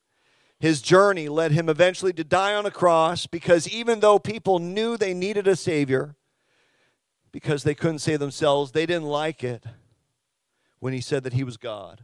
His 0.59 0.81
journey 0.81 1.29
led 1.29 1.51
him 1.51 1.69
eventually 1.69 2.13
to 2.13 2.23
die 2.23 2.55
on 2.55 2.65
a 2.65 2.71
cross 2.71 3.27
because 3.27 3.69
even 3.69 3.99
though 3.99 4.17
people 4.17 4.57
knew 4.57 4.97
they 4.97 5.13
needed 5.13 5.47
a 5.47 5.55
Savior, 5.55 6.15
because 7.31 7.63
they 7.63 7.75
couldn't 7.75 7.99
save 7.99 8.19
themselves, 8.19 8.71
they 8.71 8.85
didn't 8.85 9.03
like 9.03 9.43
it 9.43 9.63
when 10.79 10.93
he 10.93 11.01
said 11.01 11.23
that 11.23 11.33
he 11.33 11.43
was 11.43 11.57
God. 11.57 12.03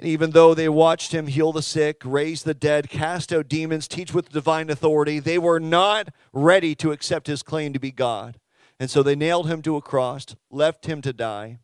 And 0.00 0.08
even 0.08 0.30
though 0.30 0.54
they 0.54 0.70
watched 0.70 1.12
him 1.12 1.26
heal 1.26 1.52
the 1.52 1.60
sick, 1.60 2.00
raise 2.06 2.42
the 2.42 2.54
dead, 2.54 2.88
cast 2.88 3.34
out 3.34 3.50
demons, 3.50 3.86
teach 3.86 4.14
with 4.14 4.30
divine 4.30 4.70
authority, 4.70 5.18
they 5.18 5.36
were 5.36 5.60
not 5.60 6.08
ready 6.32 6.74
to 6.76 6.90
accept 6.90 7.26
his 7.26 7.42
claim 7.42 7.74
to 7.74 7.78
be 7.78 7.90
God. 7.90 8.40
And 8.78 8.88
so 8.90 9.02
they 9.02 9.14
nailed 9.14 9.46
him 9.46 9.60
to 9.60 9.76
a 9.76 9.82
cross, 9.82 10.24
left 10.50 10.86
him 10.86 11.02
to 11.02 11.12
die. 11.12 11.58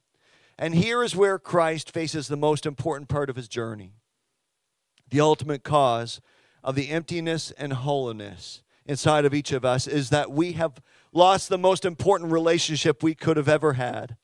And 0.59 0.75
here 0.75 1.03
is 1.03 1.16
where 1.16 1.38
Christ 1.38 1.90
faces 1.90 2.29
the 2.29 2.37
most 2.37 2.66
important 2.66 3.09
part 3.09 3.31
of 3.31 3.37
his 3.37 3.49
journey 3.49 3.94
the 5.09 5.20
ultimate 5.20 5.62
cause 5.62 6.20
of 6.62 6.75
the 6.75 6.90
emptiness 6.90 7.53
and 7.53 7.72
hollowness 7.72 8.62
inside 8.85 9.25
of 9.25 9.33
each 9.33 9.53
of 9.53 9.64
us 9.64 9.87
is 9.87 10.11
that 10.11 10.31
we 10.31 10.53
have 10.53 10.83
lost 11.11 11.49
the 11.49 11.57
most 11.57 11.87
important 11.87 12.31
relationship 12.31 13.03
we 13.03 13.14
could 13.14 13.38
have 13.38 13.49
ever 13.49 13.75
had. 13.75 14.16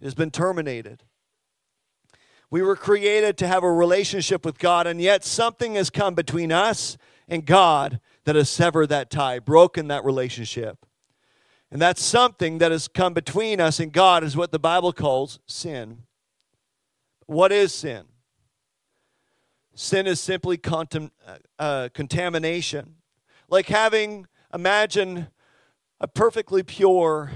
It 0.00 0.04
has 0.04 0.14
been 0.14 0.32
terminated. 0.32 1.04
We 2.54 2.62
were 2.62 2.76
created 2.76 3.36
to 3.38 3.48
have 3.48 3.64
a 3.64 3.72
relationship 3.72 4.44
with 4.44 4.60
God, 4.60 4.86
and 4.86 5.00
yet 5.00 5.24
something 5.24 5.74
has 5.74 5.90
come 5.90 6.14
between 6.14 6.52
us 6.52 6.96
and 7.26 7.44
God 7.44 7.98
that 8.26 8.36
has 8.36 8.48
severed 8.48 8.90
that 8.90 9.10
tie, 9.10 9.40
broken 9.40 9.88
that 9.88 10.04
relationship. 10.04 10.86
And 11.72 11.82
that 11.82 11.98
something 11.98 12.58
that 12.58 12.70
has 12.70 12.86
come 12.86 13.12
between 13.12 13.60
us 13.60 13.80
and 13.80 13.92
God 13.92 14.22
is 14.22 14.36
what 14.36 14.52
the 14.52 14.60
Bible 14.60 14.92
calls 14.92 15.40
sin. 15.46 16.04
What 17.26 17.50
is 17.50 17.74
sin? 17.74 18.04
Sin 19.74 20.06
is 20.06 20.20
simply 20.20 20.60
uh, 20.64 21.08
uh, 21.58 21.88
contamination. 21.92 22.94
Like 23.48 23.66
having, 23.66 24.28
imagine 24.54 25.26
a 25.98 26.06
perfectly 26.06 26.62
pure 26.62 27.32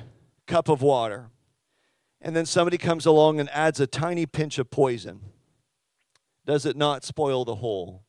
cup 0.47 0.69
of 0.69 0.81
water 0.81 1.31
and 2.21 2.35
then 2.35 2.47
somebody 2.47 2.79
comes 2.79 3.07
along 3.07 3.41
and 3.41 3.49
adds 3.51 3.81
a 3.81 3.87
tiny 3.87 4.27
pinch 4.27 4.59
of 4.59 4.71
poison, 4.71 5.21
does 6.47 6.67
it 6.67 6.77
not 6.77 7.05
spoil 7.05 7.45
the 7.45 7.57
whole? 7.57 8.05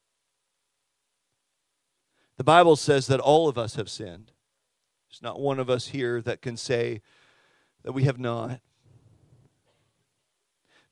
The 2.37 2.43
Bible 2.43 2.75
says 2.75 3.07
that 3.07 3.19
all 3.19 3.49
of 3.49 3.57
us 3.57 3.75
have 3.75 3.89
sinned. 3.89 4.31
There's 5.09 5.21
not 5.21 5.39
one 5.39 5.59
of 5.59 5.69
us 5.69 5.87
here 5.87 6.21
that 6.21 6.41
can 6.41 6.55
say 6.55 7.01
that 7.83 7.91
we 7.91 8.03
have 8.03 8.19
not. 8.19 8.61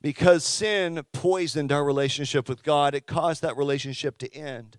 Because 0.01 0.43
sin 0.43 1.03
poisoned 1.11 1.71
our 1.71 1.83
relationship 1.83 2.47
with 2.49 2.63
God, 2.63 2.93
it 2.93 3.07
caused 3.07 3.41
that 3.41 3.57
relationship 3.57 4.17
to 4.19 4.33
end. 4.33 4.77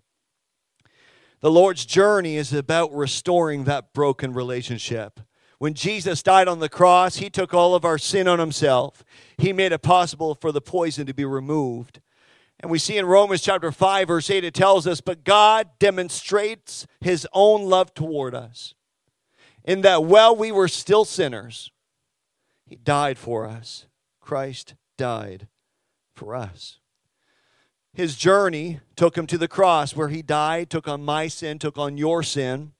The 1.41 1.51
Lord's 1.51 1.85
journey 1.85 2.35
is 2.35 2.53
about 2.53 2.93
restoring 2.93 3.63
that 3.63 3.93
broken 3.93 4.33
relationship. 4.33 5.19
When 5.59 5.73
Jesus 5.73 6.23
died 6.23 6.47
on 6.47 6.59
the 6.59 6.69
cross, 6.69 7.17
he 7.17 7.29
took 7.29 7.53
all 7.53 7.75
of 7.75 7.85
our 7.85 7.97
sin 7.97 8.27
on 8.27 8.39
himself. 8.39 9.03
He 9.37 9.53
made 9.53 9.73
it 9.73 9.81
possible 9.81 10.33
for 10.33 10.51
the 10.51 10.61
poison 10.61 11.05
to 11.05 11.13
be 11.13 11.25
removed. 11.25 11.99
And 12.61 12.71
we 12.71 12.79
see 12.79 12.97
in 12.97 13.05
Romans 13.05 13.41
chapter 13.41 13.71
5, 13.71 14.07
verse 14.07 14.29
8, 14.29 14.43
it 14.43 14.53
tells 14.53 14.87
us, 14.87 15.01
But 15.01 15.25
God 15.25 15.67
demonstrates 15.77 16.87
his 17.01 17.27
own 17.33 17.63
love 17.63 17.93
toward 17.93 18.33
us, 18.33 18.73
in 19.63 19.81
that 19.81 20.05
while 20.05 20.35
we 20.35 20.51
were 20.51 20.67
still 20.67 21.05
sinners, 21.05 21.71
he 22.65 22.75
died 22.75 23.17
for 23.17 23.45
us. 23.45 23.85
Christ 24.21 24.75
died 24.97 25.47
for 26.15 26.35
us. 26.35 26.79
His 27.93 28.15
journey 28.15 28.79
took 28.95 29.17
him 29.17 29.27
to 29.27 29.37
the 29.37 29.47
cross 29.47 29.95
where 29.95 30.09
he 30.09 30.21
died, 30.21 30.69
took 30.69 30.87
on 30.87 31.03
my 31.03 31.27
sin, 31.27 31.59
took 31.59 31.77
on 31.77 31.97
your 31.97 32.23
sin. 32.23 32.73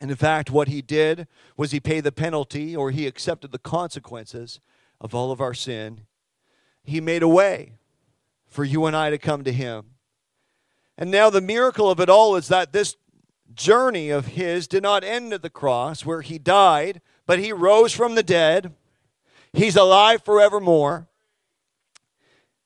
And 0.00 0.10
in 0.10 0.16
fact, 0.16 0.50
what 0.50 0.68
he 0.68 0.82
did 0.82 1.26
was 1.56 1.70
he 1.70 1.80
paid 1.80 2.04
the 2.04 2.12
penalty 2.12 2.76
or 2.76 2.90
he 2.90 3.06
accepted 3.06 3.52
the 3.52 3.58
consequences 3.58 4.60
of 5.00 5.14
all 5.14 5.32
of 5.32 5.40
our 5.40 5.54
sin. 5.54 6.02
He 6.82 7.00
made 7.00 7.22
a 7.22 7.28
way 7.28 7.72
for 8.46 8.64
you 8.64 8.86
and 8.86 8.94
I 8.94 9.10
to 9.10 9.18
come 9.18 9.44
to 9.44 9.52
him. 9.52 9.90
And 10.98 11.10
now 11.10 11.30
the 11.30 11.40
miracle 11.40 11.90
of 11.90 12.00
it 12.00 12.08
all 12.08 12.36
is 12.36 12.48
that 12.48 12.72
this 12.72 12.96
journey 13.54 14.10
of 14.10 14.28
his 14.28 14.68
did 14.68 14.82
not 14.82 15.04
end 15.04 15.32
at 15.32 15.42
the 15.42 15.50
cross 15.50 16.04
where 16.04 16.22
he 16.22 16.38
died, 16.38 17.00
but 17.26 17.38
he 17.38 17.52
rose 17.52 17.92
from 17.92 18.14
the 18.14 18.22
dead. 18.22 18.74
He's 19.52 19.76
alive 19.76 20.22
forevermore. 20.24 21.08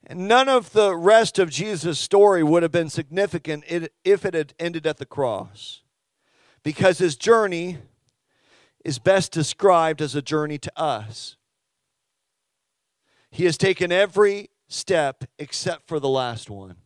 And 0.06 0.26
none 0.26 0.48
of 0.48 0.72
the 0.72 0.96
rest 0.96 1.38
of 1.38 1.50
Jesus' 1.50 2.00
story 2.00 2.42
would 2.42 2.62
have 2.62 2.72
been 2.72 2.90
significant 2.90 3.64
if 4.04 4.24
it 4.24 4.34
had 4.34 4.54
ended 4.58 4.86
at 4.86 4.96
the 4.96 5.06
cross 5.06 5.82
because 6.68 6.98
his 6.98 7.16
journey 7.16 7.78
is 8.84 8.98
best 8.98 9.32
described 9.32 10.02
as 10.02 10.14
a 10.14 10.20
journey 10.20 10.58
to 10.58 10.70
us. 10.78 11.38
He 13.30 13.46
has 13.46 13.56
taken 13.56 13.90
every 13.90 14.50
step 14.68 15.24
except 15.38 15.88
for 15.88 15.98
the 15.98 16.10
last 16.10 16.50
one. 16.50 16.76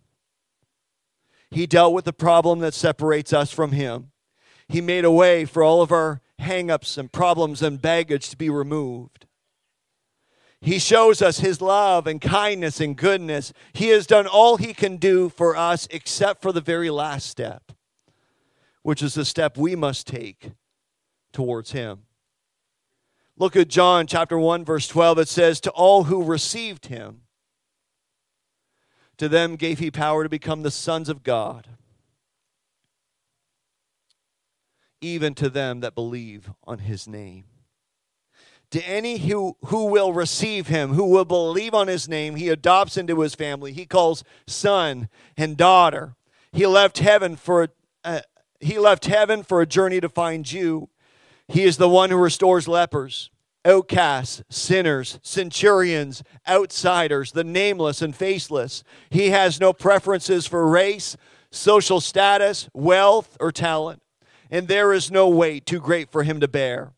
He 1.51 1.67
dealt 1.67 1.95
with 1.95 2.05
the 2.05 2.13
problem 2.13 2.61
that 2.61 2.75
separates 2.75 3.33
us 3.33 3.51
from 3.51 3.73
him. 3.73 4.13
He 4.69 4.81
made 4.81 5.05
a 5.05 5.11
way 5.11 5.45
for 5.45 5.65
all 5.65 5.83
of 5.83 5.91
our 5.91 6.21
hangups 6.41 6.97
and 6.97 7.11
problems 7.11 7.61
and 7.61 7.83
baggage 7.83 8.31
to 8.31 8.37
be 8.37 8.51
removed. 8.51 9.27
He 10.61 10.79
shows 10.79 11.21
us 11.21 11.41
his 11.41 11.61
love 11.61 12.07
and 12.07 12.21
kindness 12.21 12.81
and 12.81 12.97
goodness. 12.97 13.53
He 13.73 13.89
has 13.89 14.07
done 14.07 14.29
all 14.29 14.59
he 14.59 14.75
can 14.75 14.99
do 14.99 15.29
for 15.29 15.57
us 15.57 15.89
except 15.91 16.41
for 16.41 16.53
the 16.53 16.61
very 16.61 16.89
last 16.89 17.29
step 17.29 17.73
which 18.83 19.03
is 19.03 19.15
the 19.15 19.25
step 19.25 19.57
we 19.57 19.77
must 19.77 20.07
take 20.07 20.53
towards 21.33 21.73
Him. 21.73 22.01
Look 23.37 23.57
at 23.57 23.69
John 23.69 24.07
chapter 24.07 24.39
1, 24.39 24.65
verse 24.65 24.87
12. 24.89 25.21
It 25.21 25.29
says, 25.29 25.61
To 25.61 25.71
all 25.71 26.05
who 26.05 26.23
received 26.23 26.87
Him, 26.87 27.23
to 29.17 29.29
them 29.29 29.57
gave 29.57 29.79
He 29.79 29.91
power 29.91 30.23
to 30.23 30.29
become 30.29 30.63
the 30.63 30.71
sons 30.71 31.09
of 31.09 31.23
God, 31.23 31.69
even 35.01 35.35
to 35.35 35.49
them 35.49 35.81
that 35.81 35.95
believe 35.95 36.51
on 36.65 36.81
His 36.81 37.09
name. 37.09 37.45
To 38.73 38.83
any 38.89 39.19
who, 39.19 39.59
who 39.67 39.85
will 39.85 40.15
receive 40.15 40.69
him, 40.69 40.95
who 40.95 41.05
will 41.05 41.27
believe 41.27 41.75
on 41.75 41.89
his 41.89 42.09
name, 42.09 42.37
he 42.37 42.49
adopts 42.49 42.97
into 42.97 43.21
his 43.21 43.35
family. 43.35 43.71
He 43.71 43.85
calls 43.85 44.25
son 44.47 45.11
and 45.37 45.59
daughter. 45.59 46.17
He 46.53 46.67
left 46.67 46.97
heaven 46.97 47.37
for 47.37 47.69
he 48.63 48.79
left 48.79 49.07
heaven 49.07 49.43
for 49.43 49.61
a 49.61 49.67
journey 49.67 50.01
to 50.01 50.09
find 50.09 50.51
you. 50.51 50.89
He 51.49 51.65
is 51.65 51.77
the 51.77 51.89
one 51.89 52.11
who 52.11 52.17
restores 52.17 52.69
lepers, 52.69 53.31
outcasts, 53.65 54.43
sinners, 54.49 55.19
centurions, 55.23 56.23
outsiders, 56.49 57.33
the 57.33 57.45
nameless 57.45 58.01
and 58.01 58.15
faceless. 58.15 58.85
He 59.11 59.31
has 59.31 59.61
no 59.61 59.73
preferences 59.73 60.47
for 60.47 60.67
race, 60.69 61.17
social 61.51 62.01
status, 62.01 62.69
wealth, 62.73 63.37
or 63.41 63.51
talent. 63.51 64.01
And 64.51 64.69
there 64.69 64.93
is 64.93 65.11
no 65.11 65.29
weight 65.29 65.67
too 65.67 65.81
great 65.81 66.11
for 66.11 66.23
him 66.23 66.41
to 66.41 66.49
bear. 66.49 66.93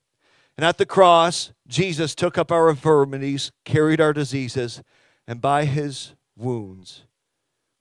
And 0.57 0.65
at 0.65 0.79
the 0.79 0.87
cross, 0.87 1.53
Jesus 1.67 2.15
took 2.15 2.37
up 2.37 2.53
our 2.53 2.69
infirmities, 2.69 3.51
carried 3.65 4.01
our 4.01 4.13
diseases, 4.13 4.83
and 5.27 5.41
by 5.41 5.65
his 5.65 6.15
wounds, 6.37 7.05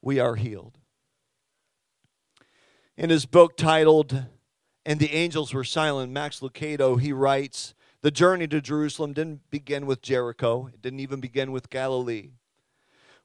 we 0.02 0.20
are 0.20 0.36
healed 0.36 0.78
in 2.98 3.10
his 3.10 3.26
book 3.26 3.58
titled 3.58 4.26
And 4.86 5.00
the 5.00 5.14
Angels 5.14 5.54
Were 5.54 5.64
Silent, 5.64 6.12
Max 6.12 6.40
Lucado, 6.40 7.00
he 7.00 7.14
writes, 7.14 7.74
The 8.02 8.12
journey 8.12 8.48
to 8.48 8.62
Jerusalem 8.62 9.14
didn't 9.14 9.50
begin 9.50 9.86
with 9.86 10.02
Jericho, 10.02 10.70
it 10.74 10.82
didn't 10.82 11.00
even 11.00 11.20
begin 11.20 11.52
with 11.52 11.70
Galilee 11.70 12.32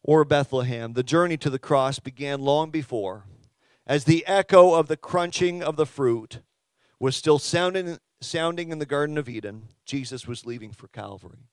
or 0.02 0.24
Bethlehem. 0.24 0.92
The 0.92 1.02
journey 1.02 1.36
to 1.38 1.50
the 1.50 1.58
cross 1.58 1.98
began 1.98 2.40
long 2.40 2.70
before, 2.70 3.24
as 3.86 4.04
the 4.04 4.24
echo 4.26 4.74
of 4.74 4.88
the 4.88 4.96
crunching 4.96 5.62
of 5.62 5.76
the 5.76 5.86
fruit 5.86 6.40
was 7.00 7.16
still 7.16 7.38
sounding, 7.38 7.98
sounding 8.20 8.70
in 8.70 8.78
the 8.78 8.86
Garden 8.86 9.18
of 9.18 9.28
Eden. 9.28 9.68
Jesus 9.84 10.26
was 10.26 10.46
leaving 10.46 10.72
for 10.72 10.88
Calvary. 10.88 11.48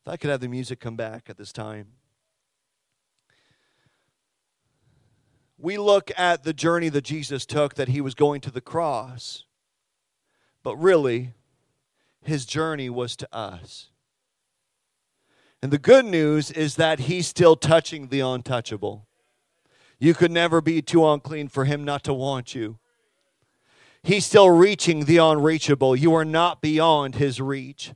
If 0.00 0.12
I 0.12 0.16
could 0.16 0.30
have 0.30 0.40
the 0.40 0.48
music 0.48 0.80
come 0.80 0.96
back 0.96 1.28
at 1.28 1.36
this 1.36 1.52
time. 1.52 1.97
We 5.58 5.76
look 5.76 6.10
at 6.16 6.44
the 6.44 6.52
journey 6.52 6.88
that 6.90 7.04
Jesus 7.04 7.44
took, 7.44 7.74
that 7.74 7.88
he 7.88 8.00
was 8.00 8.14
going 8.14 8.40
to 8.42 8.50
the 8.50 8.60
cross. 8.60 9.44
But 10.62 10.76
really, 10.76 11.32
his 12.22 12.46
journey 12.46 12.88
was 12.88 13.16
to 13.16 13.28
us. 13.34 13.90
And 15.60 15.72
the 15.72 15.78
good 15.78 16.04
news 16.04 16.52
is 16.52 16.76
that 16.76 17.00
he's 17.00 17.26
still 17.26 17.56
touching 17.56 18.08
the 18.08 18.20
untouchable. 18.20 19.06
You 19.98 20.14
could 20.14 20.30
never 20.30 20.60
be 20.60 20.80
too 20.80 21.06
unclean 21.06 21.48
for 21.48 21.64
him 21.64 21.84
not 21.84 22.04
to 22.04 22.14
want 22.14 22.54
you. 22.54 22.78
He's 24.02 24.24
still 24.24 24.50
reaching 24.50 25.04
the 25.04 25.16
unreachable. 25.16 25.96
You 25.96 26.14
are 26.14 26.24
not 26.24 26.62
beyond 26.62 27.16
his 27.16 27.40
reach. 27.40 27.92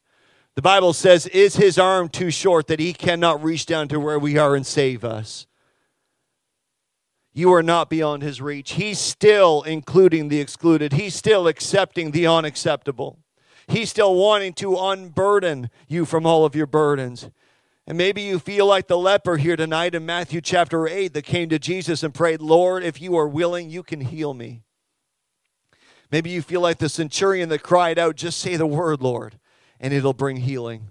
The 0.57 0.63
Bible 0.63 0.93
says, 0.93 1.29
Is 1.29 1.57
his 1.57 1.79
arm 1.79 2.09
too 2.09 2.33
short 2.33 2.67
that 2.67 2.81
he 2.81 2.93
cannot 2.93 3.43
reach 3.43 3.67
down 3.67 3.87
to 3.89 4.01
where 4.01 4.19
we 4.19 4.37
are 4.37 4.57
and 4.57 4.67
save 4.67 5.05
us? 5.05 5.47
You 7.35 7.53
are 7.55 7.63
not 7.63 7.89
beyond 7.89 8.23
his 8.23 8.43
reach. 8.43 8.73
He's 8.73 8.99
still 8.99 9.63
including 9.63 10.29
the 10.29 10.41
excluded, 10.41 10.93
he's 10.93 11.15
still 11.15 11.47
accepting 11.47 12.11
the 12.11 12.27
unacceptable. 12.27 13.19
He's 13.69 13.91
still 13.91 14.15
wanting 14.17 14.55
to 14.55 14.77
unburden 14.77 15.71
you 15.89 16.05
from 16.05 16.27
all 16.27 16.45
of 16.45 16.55
your 16.55 16.67
burdens. 16.67 17.31
And 17.87 17.97
maybe 17.99 18.23
you 18.23 18.39
feel 18.39 18.67
like 18.67 18.87
the 18.87 18.99
leper 18.99 19.37
here 19.37 19.57
tonight 19.57 19.95
in 19.95 20.05
Matthew 20.05 20.41
chapter 20.41 20.87
8 20.87 21.15
that 21.15 21.23
came 21.23 21.49
to 21.49 21.59
Jesus 21.59 22.03
and 22.03 22.15
prayed, 22.15 22.41
Lord, 22.41 22.85
if 22.85 23.01
you 23.01 23.17
are 23.17 23.27
willing, 23.27 23.71
you 23.71 23.83
can 23.83 24.01
heal 24.01 24.35
me. 24.35 24.63
Maybe 26.11 26.31
you 26.31 26.43
feel 26.43 26.61
like 26.61 26.79
the 26.79 26.89
centurion 26.89 27.49
that 27.49 27.63
cried 27.63 27.99
out, 27.99 28.17
Just 28.17 28.39
say 28.39 28.57
the 28.57 28.67
word, 28.67 29.01
Lord, 29.01 29.39
and 29.81 29.95
it'll 29.95 30.13
bring 30.13 30.37
healing. 30.37 30.89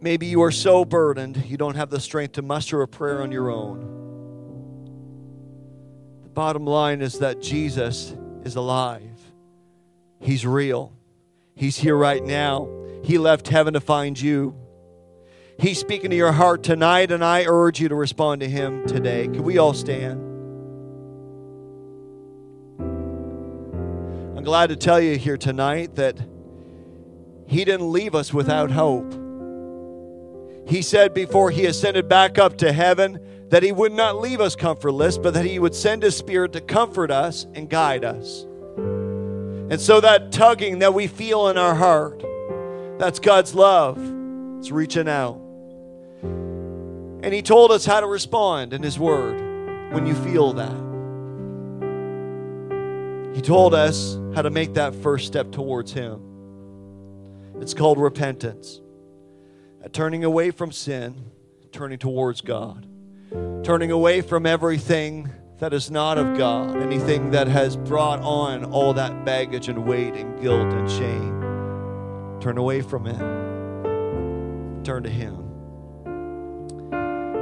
Maybe 0.00 0.26
you 0.26 0.42
are 0.42 0.50
so 0.50 0.84
burdened 0.84 1.44
you 1.46 1.56
don't 1.56 1.76
have 1.76 1.90
the 1.90 2.00
strength 2.00 2.32
to 2.32 2.42
muster 2.42 2.82
a 2.82 2.88
prayer 2.88 3.22
on 3.22 3.32
your 3.32 3.50
own. 3.50 4.05
Bottom 6.36 6.66
line 6.66 7.00
is 7.00 7.20
that 7.20 7.40
Jesus 7.40 8.14
is 8.44 8.56
alive, 8.56 9.18
He's 10.20 10.46
real, 10.46 10.92
He's 11.54 11.78
here 11.78 11.96
right 11.96 12.22
now. 12.22 12.68
He 13.02 13.16
left 13.16 13.48
heaven 13.48 13.72
to 13.72 13.80
find 13.80 14.20
you. 14.20 14.54
He's 15.58 15.78
speaking 15.78 16.10
to 16.10 16.16
your 16.16 16.32
heart 16.32 16.62
tonight, 16.62 17.10
and 17.10 17.24
I 17.24 17.46
urge 17.46 17.80
you 17.80 17.88
to 17.88 17.94
respond 17.94 18.42
to 18.42 18.48
Him 18.50 18.86
today. 18.86 19.28
Can 19.28 19.44
we 19.44 19.56
all 19.56 19.72
stand? 19.72 20.20
I'm 24.36 24.44
glad 24.44 24.66
to 24.66 24.76
tell 24.76 25.00
you 25.00 25.16
here 25.16 25.38
tonight 25.38 25.94
that 25.94 26.18
He 27.46 27.64
didn't 27.64 27.90
leave 27.90 28.14
us 28.14 28.34
without 28.34 28.70
hope. 28.70 29.10
He 30.68 30.82
said 30.82 31.14
before 31.14 31.50
He 31.50 31.64
ascended 31.64 32.10
back 32.10 32.36
up 32.36 32.58
to 32.58 32.74
heaven 32.74 33.35
that 33.48 33.62
He 33.62 33.72
would 33.72 33.92
not 33.92 34.20
leave 34.20 34.40
us 34.40 34.56
comfortless, 34.56 35.18
but 35.18 35.34
that 35.34 35.44
He 35.44 35.58
would 35.58 35.74
send 35.74 36.02
His 36.02 36.16
Spirit 36.16 36.52
to 36.54 36.60
comfort 36.60 37.10
us 37.10 37.46
and 37.54 37.70
guide 37.70 38.04
us. 38.04 38.46
And 39.68 39.80
so 39.80 40.00
that 40.00 40.32
tugging 40.32 40.80
that 40.80 40.94
we 40.94 41.06
feel 41.06 41.48
in 41.48 41.58
our 41.58 41.74
heart, 41.74 42.22
that's 42.98 43.18
God's 43.18 43.54
love. 43.54 43.98
It's 44.58 44.70
reaching 44.70 45.08
out. 45.08 45.40
And 46.22 47.32
He 47.32 47.42
told 47.42 47.70
us 47.72 47.84
how 47.84 48.00
to 48.00 48.06
respond 48.06 48.72
in 48.72 48.82
His 48.82 48.98
Word 48.98 49.40
when 49.92 50.06
you 50.06 50.14
feel 50.14 50.52
that. 50.54 50.86
He 53.34 53.42
told 53.42 53.74
us 53.74 54.18
how 54.34 54.42
to 54.42 54.50
make 54.50 54.74
that 54.74 54.94
first 54.94 55.26
step 55.26 55.52
towards 55.52 55.92
Him. 55.92 56.22
It's 57.60 57.74
called 57.74 57.98
repentance. 57.98 58.80
A 59.82 59.88
turning 59.88 60.24
away 60.24 60.50
from 60.50 60.72
sin, 60.72 61.30
turning 61.70 61.98
towards 61.98 62.40
God. 62.40 62.86
Turning 63.64 63.90
away 63.90 64.20
from 64.20 64.46
everything 64.46 65.30
that 65.58 65.72
is 65.72 65.90
not 65.90 66.18
of 66.18 66.36
God, 66.36 66.76
anything 66.76 67.30
that 67.30 67.48
has 67.48 67.76
brought 67.76 68.20
on 68.20 68.64
all 68.66 68.92
that 68.94 69.24
baggage 69.24 69.68
and 69.68 69.86
weight 69.86 70.14
and 70.14 70.40
guilt 70.40 70.72
and 70.72 70.90
shame. 70.90 72.38
Turn 72.40 72.58
away 72.58 72.82
from 72.82 73.06
it. 73.06 74.84
Turn 74.84 75.02
to 75.02 75.10
Him. 75.10 75.42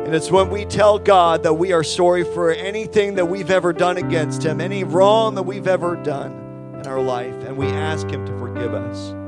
And 0.06 0.14
it's 0.14 0.30
when 0.30 0.50
we 0.50 0.64
tell 0.64 0.98
God 0.98 1.42
that 1.42 1.54
we 1.54 1.72
are 1.72 1.82
sorry 1.82 2.24
for 2.24 2.52
anything 2.52 3.14
that 3.14 3.26
we've 3.26 3.50
ever 3.50 3.72
done 3.72 3.96
against 3.96 4.44
Him, 4.44 4.60
any 4.60 4.84
wrong 4.84 5.34
that 5.34 5.42
we've 5.42 5.66
ever 5.66 5.96
done 5.96 6.76
in 6.78 6.86
our 6.86 7.00
life, 7.00 7.34
and 7.44 7.56
we 7.56 7.66
ask 7.66 8.08
Him 8.08 8.24
to 8.26 8.38
forgive 8.38 8.74
us. 8.74 9.23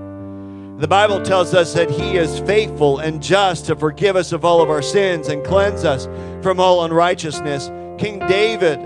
The 0.79 0.87
Bible 0.87 1.23
tells 1.23 1.55
us 1.55 1.73
that 1.73 1.91
He 1.91 2.19
is 2.19 2.39
faithful 2.41 2.99
and 2.99 3.23
just 3.23 3.65
to 3.67 3.77
forgive 3.77 4.15
us 4.15 4.33
of 4.33 4.45
all 4.45 4.61
of 4.61 4.69
our 4.69 4.83
sins 4.83 5.29
and 5.29 5.43
cleanse 5.43 5.87
us 5.87 6.07
from 6.43 6.61
all 6.61 6.85
unrighteousness. 6.85 7.69
King 7.99 8.19
David, 8.19 8.79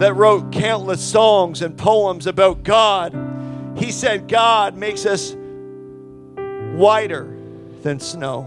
that 0.00 0.14
wrote 0.14 0.52
countless 0.52 1.02
songs 1.02 1.62
and 1.62 1.78
poems 1.78 2.26
about 2.26 2.62
God, 2.62 3.14
he 3.74 3.90
said, 3.90 4.28
God 4.28 4.76
makes 4.76 5.06
us 5.06 5.34
whiter 6.76 7.34
than 7.82 8.00
snow. 8.00 8.46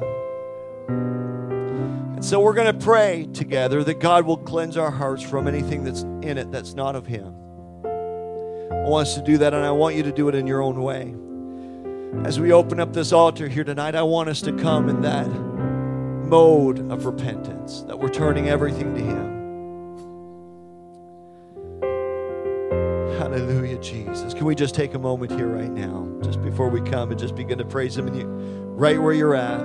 And 0.88 2.23
so 2.23 2.41
we're 2.41 2.53
going 2.53 2.77
to 2.77 2.86
pray 2.86 3.27
together 3.34 3.84
that 3.86 3.99
God 4.01 4.23
will 4.27 4.38
cleanse 4.38 4.77
our 4.77 4.91
hearts 4.91 5.23
from 5.23 5.47
anything 5.47 5.84
that's 5.84 6.03
in 6.03 6.38
it 6.38 6.51
that's 6.51 6.75
not 6.75 6.95
of 6.95 7.08
Him. 7.08 7.34
I 7.86 8.88
want 8.88 9.08
us 9.08 9.15
to 9.15 9.23
do 9.23 9.39
that, 9.39 9.56
and 9.56 9.65
I 9.65 9.71
want 9.71 9.95
you 9.95 10.03
to 10.03 10.12
do 10.12 10.27
it 10.27 10.36
in 10.36 10.45
your 10.45 10.62
own 10.62 10.84
way. 10.84 11.15
As 12.21 12.39
we 12.39 12.54
open 12.54 12.80
up 12.80 12.93
this 12.93 13.12
altar 13.12 13.49
here 13.49 13.65
tonight, 13.65 13.95
I 13.95 14.04
want 14.04 14.30
us 14.30 14.41
to 14.43 14.54
come 14.54 14.88
in 14.88 15.02
that 15.02 15.28
mode 15.28 16.89
of 16.89 17.06
repentance, 17.06 17.82
that 17.82 17.99
we're 17.99 18.08
turning 18.08 18.47
everything 18.47 18.95
to 18.95 19.02
Him. 19.02 19.34
Hallelujah, 23.19 23.78
Jesus. 23.80 24.34
Can 24.34 24.45
we 24.45 24.56
just 24.56 24.73
take 24.73 24.93
a 24.93 24.99
moment 24.99 25.34
here 25.34 25.47
right 25.47 25.69
now, 25.69 26.08
just 26.23 26.41
before 26.41 26.69
we 26.69 26.80
come 26.82 27.12
and 27.12 27.19
just 27.19 27.36
begin 27.36 27.58
to 27.58 27.65
praise 27.65 27.97
Him 27.97 28.13
you, 28.13 28.26
right 28.26 29.02
where 29.02 29.13
you're 29.13 29.36
at? 29.36 29.60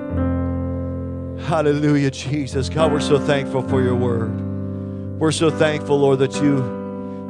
Hallelujah, 1.47 2.11
Jesus. 2.11 2.69
God, 2.69 2.91
we're 2.91 2.99
so 2.99 3.21
thankful 3.21 3.63
for 3.69 3.81
your 3.83 3.95
word. 3.95 5.21
We're 5.21 5.33
so 5.33 5.51
thankful, 5.51 5.99
Lord, 5.99 6.19
that 6.19 6.35
you 6.43 6.57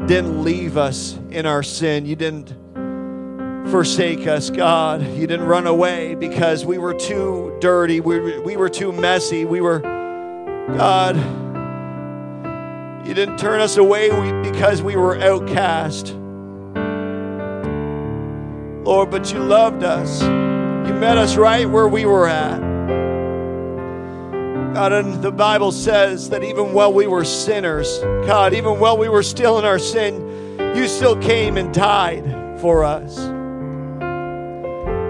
didn't 0.07 0.43
leave 0.43 0.79
us 0.79 1.19
in 1.31 1.45
our 1.45 1.63
sin. 1.63 2.07
You 2.07 2.17
didn't 2.17 2.55
forsake 3.67 4.27
us, 4.27 4.51
God. 4.51 5.03
You 5.03 5.27
didn't 5.27 5.47
run 5.47 5.67
away 5.67 6.15
because 6.15 6.65
we 6.65 6.79
were 6.79 6.95
too 6.95 7.57
dirty. 7.61 8.01
We, 8.01 8.39
we 8.41 8.57
were 8.57 8.69
too 8.69 8.93
messy. 8.93 9.45
We 9.45 9.61
were, 9.61 9.81
God, 9.81 11.17
you 13.07 13.15
didn't 13.15 13.39
turn 13.39 13.61
us 13.61 13.77
away 13.77 14.09
because 14.43 14.83
we 14.83 14.97
were 14.97 15.19
outcast. 15.19 16.15
Lord, 18.85 19.11
but 19.11 19.33
you 19.33 19.41
loved 19.41 19.83
us. 19.83 20.23
You 20.23 20.95
met 20.95 21.19
us 21.19 21.37
right 21.37 21.69
where 21.69 21.89
we 21.89 22.07
were 22.07 22.27
at. 22.27 22.59
God, 24.75 24.93
and 24.93 25.23
the 25.23 25.33
Bible 25.33 25.73
says 25.73 26.31
that 26.31 26.43
even 26.43 26.73
while 26.73 26.93
we 26.93 27.07
were 27.07 27.25
sinners, 27.25 27.99
God, 28.27 28.55
even 28.55 28.79
while 28.79 28.97
we 28.97 29.09
were 29.09 29.23
still 29.23 29.59
in 29.59 29.65
our 29.65 29.79
sin, 29.79 30.77
you 30.77 30.87
still 30.89 31.17
came 31.17 31.57
and 31.57 31.75
died 31.75 32.61
for 32.61 32.85
us. 32.85 33.38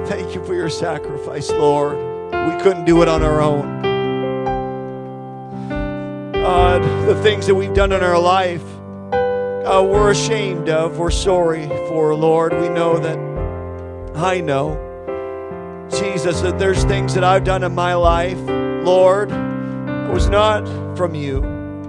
Thank 0.09 0.35
you 0.35 0.43
for 0.47 0.55
your 0.55 0.71
sacrifice, 0.71 1.51
Lord. 1.51 1.99
We 1.99 2.63
couldn't 2.63 2.87
do 2.87 3.03
it 3.03 3.09
on 3.09 3.23
our 3.23 3.43
own. 3.43 3.83
God, 6.33 6.83
the 7.07 7.23
things 7.23 7.47
that 7.47 7.55
we've 7.55 7.75
done 7.75 7.93
in 7.93 8.03
our 8.03 8.19
life, 8.19 8.65
God, 9.11 9.83
we're 9.91 10.11
ashamed 10.11 10.71
of, 10.71 10.99
we're 10.99 11.11
sorry 11.11 11.69
for, 11.89 12.15
Lord. 12.15 12.55
We 12.55 12.71
know 12.71 12.99
that, 12.99 13.19
I 14.17 14.41
know, 14.41 14.79
Jesus, 15.91 16.41
that 16.41 16.59
there's 16.59 16.85
things 16.85 17.13
that 17.13 17.23
I've 17.23 17.45
done 17.45 17.63
in 17.63 17.75
my 17.75 17.93
life, 17.93 18.39
Lord, 18.87 19.29
that 19.29 20.11
was 20.11 20.31
not 20.31 20.65
from 20.97 21.15
you, 21.15 21.43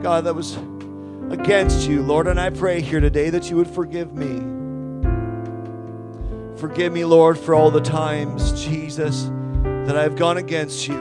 God, 0.03 0.25
that 0.25 0.35
was 0.35 0.57
against 1.29 1.87
you, 1.87 2.01
Lord. 2.01 2.27
And 2.27 2.37
I 2.37 2.49
pray 2.49 2.81
here 2.81 2.99
today 2.99 3.29
that 3.29 3.49
you 3.49 3.55
would 3.55 3.69
forgive 3.69 4.13
me. 4.13 4.58
Forgive 6.59 6.91
me, 6.91 7.05
Lord, 7.05 7.37
for 7.37 7.55
all 7.55 7.71
the 7.71 7.79
times, 7.79 8.51
Jesus, 8.65 9.31
that 9.63 9.95
I've 9.95 10.17
gone 10.17 10.35
against 10.35 10.89
you, 10.89 10.99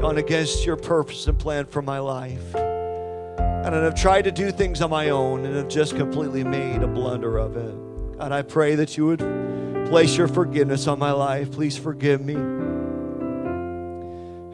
gone 0.00 0.18
against 0.18 0.66
your 0.66 0.74
purpose 0.74 1.28
and 1.28 1.38
plan 1.38 1.66
for 1.66 1.82
my 1.82 2.00
life. 2.00 2.52
And 2.56 3.76
I've 3.76 3.94
tried 3.94 4.22
to 4.22 4.32
do 4.32 4.50
things 4.50 4.82
on 4.82 4.90
my 4.90 5.10
own 5.10 5.44
and 5.44 5.54
have 5.54 5.68
just 5.68 5.94
completely 5.94 6.42
made 6.42 6.82
a 6.82 6.88
blunder 6.88 7.38
of 7.38 7.56
it. 7.56 7.74
And 8.18 8.34
I 8.34 8.42
pray 8.42 8.74
that 8.74 8.96
you 8.96 9.06
would 9.06 9.20
place 9.88 10.16
your 10.16 10.26
forgiveness 10.26 10.88
on 10.88 10.98
my 10.98 11.12
life. 11.12 11.52
Please 11.52 11.78
forgive 11.78 12.20
me. 12.20 12.34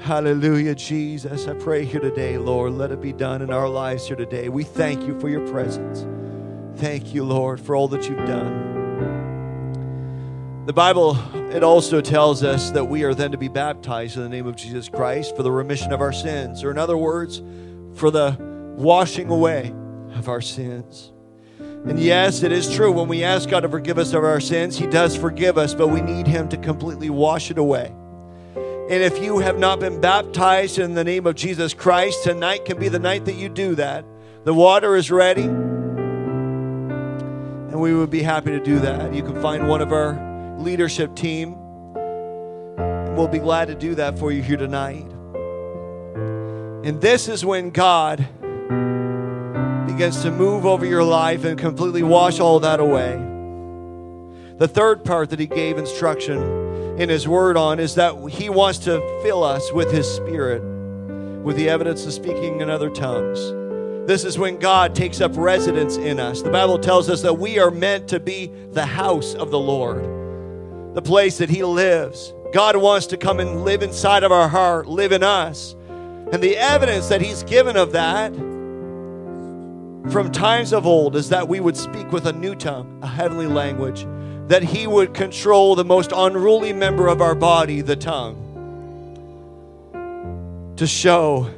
Hallelujah, 0.04 0.74
Jesus. 0.74 1.46
I 1.48 1.54
pray 1.54 1.86
here 1.86 2.00
today, 2.00 2.36
Lord, 2.36 2.74
let 2.74 2.92
it 2.92 3.00
be 3.00 3.14
done 3.14 3.40
in 3.40 3.50
our 3.50 3.68
lives 3.68 4.06
here 4.06 4.16
today. 4.16 4.50
We 4.50 4.62
thank 4.62 5.06
you 5.06 5.18
for 5.20 5.30
your 5.30 5.48
presence. 5.48 6.06
Thank 6.78 7.14
you, 7.14 7.24
Lord, 7.24 7.58
for 7.60 7.74
all 7.74 7.88
that 7.88 8.10
you've 8.10 8.26
done. 8.26 8.67
The 10.68 10.74
Bible, 10.74 11.16
it 11.50 11.62
also 11.62 12.02
tells 12.02 12.44
us 12.44 12.70
that 12.72 12.84
we 12.84 13.02
are 13.02 13.14
then 13.14 13.32
to 13.32 13.38
be 13.38 13.48
baptized 13.48 14.18
in 14.18 14.22
the 14.22 14.28
name 14.28 14.46
of 14.46 14.54
Jesus 14.54 14.86
Christ 14.86 15.34
for 15.34 15.42
the 15.42 15.50
remission 15.50 15.94
of 15.94 16.02
our 16.02 16.12
sins, 16.12 16.62
or 16.62 16.70
in 16.70 16.76
other 16.76 16.98
words, 16.98 17.40
for 17.94 18.10
the 18.10 18.36
washing 18.76 19.30
away 19.30 19.72
of 20.14 20.28
our 20.28 20.42
sins. 20.42 21.10
And 21.58 21.98
yes, 21.98 22.42
it 22.42 22.52
is 22.52 22.70
true. 22.70 22.92
When 22.92 23.08
we 23.08 23.24
ask 23.24 23.48
God 23.48 23.60
to 23.60 23.68
forgive 23.70 23.96
us 23.96 24.12
of 24.12 24.24
our 24.24 24.40
sins, 24.40 24.76
He 24.76 24.86
does 24.86 25.16
forgive 25.16 25.56
us, 25.56 25.72
but 25.72 25.88
we 25.88 26.02
need 26.02 26.26
Him 26.26 26.50
to 26.50 26.58
completely 26.58 27.08
wash 27.08 27.50
it 27.50 27.56
away. 27.56 27.90
And 28.54 29.02
if 29.02 29.22
you 29.22 29.38
have 29.38 29.58
not 29.58 29.80
been 29.80 30.02
baptized 30.02 30.78
in 30.78 30.92
the 30.92 31.02
name 31.02 31.26
of 31.26 31.34
Jesus 31.34 31.72
Christ, 31.72 32.24
tonight 32.24 32.66
can 32.66 32.78
be 32.78 32.90
the 32.90 32.98
night 32.98 33.24
that 33.24 33.36
you 33.36 33.48
do 33.48 33.74
that. 33.76 34.04
The 34.44 34.52
water 34.52 34.96
is 34.96 35.10
ready, 35.10 35.44
and 35.44 35.80
we 37.80 37.94
would 37.94 38.10
be 38.10 38.22
happy 38.22 38.50
to 38.50 38.60
do 38.60 38.80
that. 38.80 39.14
You 39.14 39.22
can 39.22 39.40
find 39.40 39.66
one 39.66 39.80
of 39.80 39.94
our 39.94 40.27
leadership 40.58 41.14
team, 41.14 41.54
and 42.76 43.16
we'll 43.16 43.28
be 43.28 43.38
glad 43.38 43.68
to 43.68 43.74
do 43.74 43.94
that 43.94 44.18
for 44.18 44.32
you 44.32 44.42
here 44.42 44.56
tonight. 44.56 45.06
And 46.84 47.00
this 47.00 47.28
is 47.28 47.44
when 47.44 47.70
God 47.70 48.18
begins 49.86 50.22
to 50.22 50.30
move 50.30 50.66
over 50.66 50.84
your 50.84 51.02
life 51.02 51.44
and 51.44 51.58
completely 51.58 52.02
wash 52.02 52.40
all 52.40 52.60
that 52.60 52.80
away. 52.80 53.16
The 54.58 54.68
third 54.68 55.04
part 55.04 55.30
that 55.30 55.38
he 55.38 55.46
gave 55.46 55.78
instruction 55.78 56.98
in 56.98 57.08
his 57.08 57.28
word 57.28 57.56
on 57.56 57.78
is 57.78 57.94
that 57.94 58.14
he 58.28 58.50
wants 58.50 58.78
to 58.80 59.00
fill 59.22 59.44
us 59.44 59.72
with 59.72 59.92
his 59.92 60.08
spirit, 60.08 60.62
with 61.44 61.56
the 61.56 61.68
evidence 61.68 62.04
of 62.06 62.12
speaking 62.12 62.60
in 62.60 62.68
other 62.68 62.90
tongues. 62.90 63.38
This 64.08 64.24
is 64.24 64.38
when 64.38 64.58
God 64.58 64.94
takes 64.94 65.20
up 65.20 65.32
residence 65.36 65.96
in 65.96 66.18
us. 66.18 66.42
The 66.42 66.50
Bible 66.50 66.78
tells 66.78 67.10
us 67.10 67.22
that 67.22 67.34
we 67.34 67.58
are 67.58 67.70
meant 67.70 68.08
to 68.08 68.18
be 68.18 68.50
the 68.70 68.86
house 68.86 69.34
of 69.34 69.50
the 69.50 69.58
Lord, 69.58 70.02
the 70.98 71.02
place 71.02 71.38
that 71.38 71.48
he 71.48 71.62
lives. 71.62 72.34
God 72.52 72.74
wants 72.74 73.06
to 73.06 73.16
come 73.16 73.38
and 73.38 73.64
live 73.64 73.84
inside 73.84 74.24
of 74.24 74.32
our 74.32 74.48
heart, 74.48 74.88
live 74.88 75.12
in 75.12 75.22
us. 75.22 75.76
And 76.32 76.42
the 76.42 76.56
evidence 76.56 77.06
that 77.06 77.20
he's 77.20 77.44
given 77.44 77.76
of 77.76 77.92
that 77.92 78.34
from 80.10 80.32
times 80.32 80.72
of 80.72 80.88
old 80.88 81.14
is 81.14 81.28
that 81.28 81.46
we 81.46 81.60
would 81.60 81.76
speak 81.76 82.10
with 82.10 82.26
a 82.26 82.32
new 82.32 82.56
tongue, 82.56 82.98
a 83.00 83.06
heavenly 83.06 83.46
language, 83.46 84.08
that 84.48 84.64
He 84.64 84.88
would 84.88 85.14
control 85.14 85.76
the 85.76 85.84
most 85.84 86.10
unruly 86.12 86.72
member 86.72 87.06
of 87.06 87.22
our 87.22 87.36
body, 87.36 87.80
the 87.80 87.94
tongue, 87.94 88.34
to 90.78 90.84
show 90.84 91.48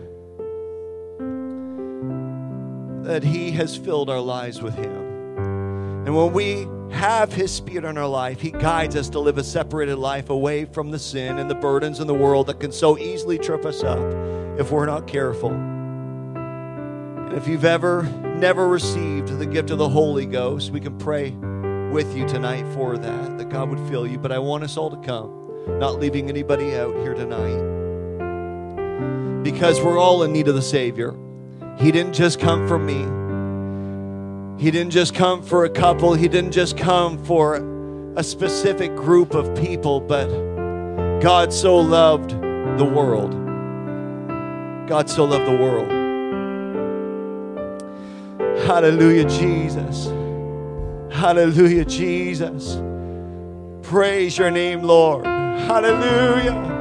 that 3.05 3.22
He 3.24 3.53
has 3.53 3.74
filled 3.74 4.11
our 4.11 4.20
lives 4.20 4.61
with 4.61 4.74
Him. 4.74 6.05
And 6.07 6.14
when 6.14 6.34
we 6.34 6.66
have 6.91 7.32
His 7.32 7.53
Spirit 7.53 7.84
in 7.84 7.99
our 7.99 8.09
life, 8.09 8.41
He 8.41 8.51
guides 8.51 8.97
us 8.97 9.09
to 9.11 9.18
live 9.18 9.38
a 9.38 9.45
separated 9.45 9.97
life 9.97 10.30
away 10.30 10.64
from 10.64 10.91
the 10.91 10.99
sin 10.99 11.38
and 11.38 11.51
the 11.51 11.55
burdens 11.55 12.01
in 12.01 12.07
the 12.07 12.14
world 12.14 12.47
that 12.49 12.61
can 12.61 12.72
so 12.72 12.99
easily 12.99 13.38
trip 13.38 13.64
us 13.64 13.82
up 13.82 14.12
if 14.59 14.70
we're 14.70 14.86
not 14.86 15.07
careful. 15.07 15.51
And 15.51 17.38
if 17.38 17.47
you've 17.47 17.64
ever 17.64 18.03
never 18.36 18.68
received 18.68 19.38
the 19.38 19.47
gift 19.47 19.70
of 19.70 19.78
the 19.78 19.88
Holy 19.88 20.26
Ghost, 20.26 20.70
we 20.70 20.80
can 20.80 20.99
pray 20.99 21.30
with 21.93 22.16
you 22.16 22.26
tonight 22.26 22.64
for 22.74 22.97
that, 22.97 23.38
that 23.38 23.49
God 23.49 23.68
would 23.68 23.80
fill 23.88 24.07
you. 24.07 24.18
But 24.18 24.32
I 24.32 24.38
want 24.38 24.64
us 24.64 24.76
all 24.76 24.91
to 24.91 24.97
come, 25.07 25.78
not 25.78 25.99
leaving 25.99 26.28
anybody 26.28 26.74
out 26.76 26.95
here 26.97 27.14
tonight. 27.14 27.78
Because 29.43 29.80
we're 29.80 29.99
all 29.99 30.22
in 30.22 30.32
need 30.32 30.49
of 30.49 30.55
the 30.55 30.62
Savior. 30.62 31.14
He 31.78 31.93
didn't 31.93 32.12
just 32.12 32.41
come 32.41 32.68
for 32.68 32.78
me, 32.78 33.05
He 34.61 34.70
didn't 34.70 34.90
just 34.90 35.14
come 35.14 35.42
for 35.42 35.64
a 35.64 35.70
couple, 35.70 36.12
He 36.12 36.28
didn't 36.28 36.52
just 36.52 36.76
come 36.76 37.16
for 37.24 37.56
a 38.14 38.22
specific 38.22 38.94
group 38.94 39.32
of 39.32 39.54
people, 39.56 40.02
but 40.02 40.28
God 41.20 41.50
so 41.50 41.76
loved 41.76 42.32
the 42.78 42.84
world. 42.84 43.30
God 44.86 45.08
so 45.08 45.24
loved 45.24 45.46
the 45.46 45.56
world. 45.56 45.90
Hallelujah, 48.66 49.24
Jesus. 49.24 50.08
Hallelujah, 51.11 51.86
Jesus. 51.86 52.82
Praise 53.80 54.36
your 54.36 54.50
name, 54.50 54.82
Lord. 54.82 55.24
Hallelujah. 55.24 56.80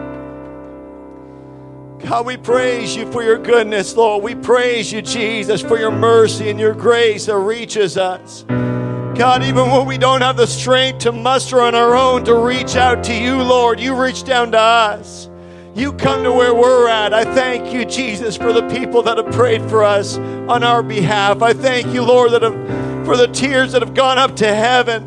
God, 2.01 2.25
we 2.25 2.37
praise 2.37 2.95
you 2.95 3.11
for 3.11 3.23
your 3.23 3.37
goodness, 3.37 3.95
Lord. 3.95 4.23
We 4.23 4.33
praise 4.33 4.91
you, 4.91 5.01
Jesus, 5.01 5.61
for 5.61 5.77
your 5.77 5.91
mercy 5.91 6.49
and 6.49 6.59
your 6.59 6.73
grace 6.73 7.25
that 7.25 7.37
reaches 7.37 7.97
us. 7.97 8.45
God, 8.47 9.43
even 9.43 9.69
when 9.69 9.85
we 9.85 9.97
don't 9.97 10.21
have 10.21 10.37
the 10.37 10.47
strength 10.47 10.99
to 10.99 11.11
muster 11.11 11.61
on 11.61 11.75
our 11.75 11.95
own 11.95 12.23
to 12.23 12.35
reach 12.35 12.77
out 12.77 13.03
to 13.03 13.13
you, 13.13 13.35
Lord, 13.35 13.79
you 13.79 14.01
reach 14.01 14.23
down 14.23 14.53
to 14.53 14.59
us. 14.59 15.29
You 15.75 15.91
come 15.93 16.23
to 16.23 16.31
where 16.31 16.53
we're 16.53 16.87
at. 16.87 17.13
I 17.13 17.25
thank 17.25 17.73
you, 17.73 17.83
Jesus, 17.83 18.37
for 18.37 18.53
the 18.53 18.67
people 18.69 19.01
that 19.03 19.17
have 19.17 19.31
prayed 19.33 19.61
for 19.69 19.83
us 19.83 20.17
on 20.17 20.63
our 20.63 20.81
behalf. 20.81 21.41
I 21.41 21.51
thank 21.51 21.87
you, 21.93 22.01
Lord, 22.01 22.31
that 22.31 22.43
have, 22.43 23.05
for 23.05 23.17
the 23.17 23.27
tears 23.27 23.73
that 23.73 23.81
have 23.81 23.93
gone 23.93 24.17
up 24.17 24.37
to 24.37 24.47
heaven 24.47 25.03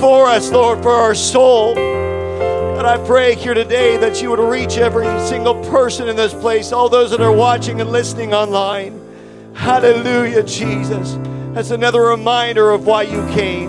for 0.00 0.26
us, 0.26 0.50
Lord, 0.50 0.82
for 0.82 0.92
our 0.92 1.14
soul. 1.14 1.89
And 2.80 2.86
I 2.86 2.96
pray 3.06 3.34
here 3.34 3.52
today 3.52 3.98
that 3.98 4.22
you 4.22 4.30
would 4.30 4.38
reach 4.38 4.78
every 4.78 5.04
single 5.28 5.62
person 5.66 6.08
in 6.08 6.16
this 6.16 6.32
place, 6.32 6.72
all 6.72 6.88
those 6.88 7.10
that 7.10 7.20
are 7.20 7.30
watching 7.30 7.82
and 7.82 7.92
listening 7.92 8.32
online. 8.32 8.98
Hallelujah, 9.52 10.42
Jesus. 10.44 11.18
That's 11.52 11.72
another 11.72 12.00
reminder 12.00 12.70
of 12.70 12.86
why 12.86 13.02
you 13.02 13.22
came. 13.34 13.68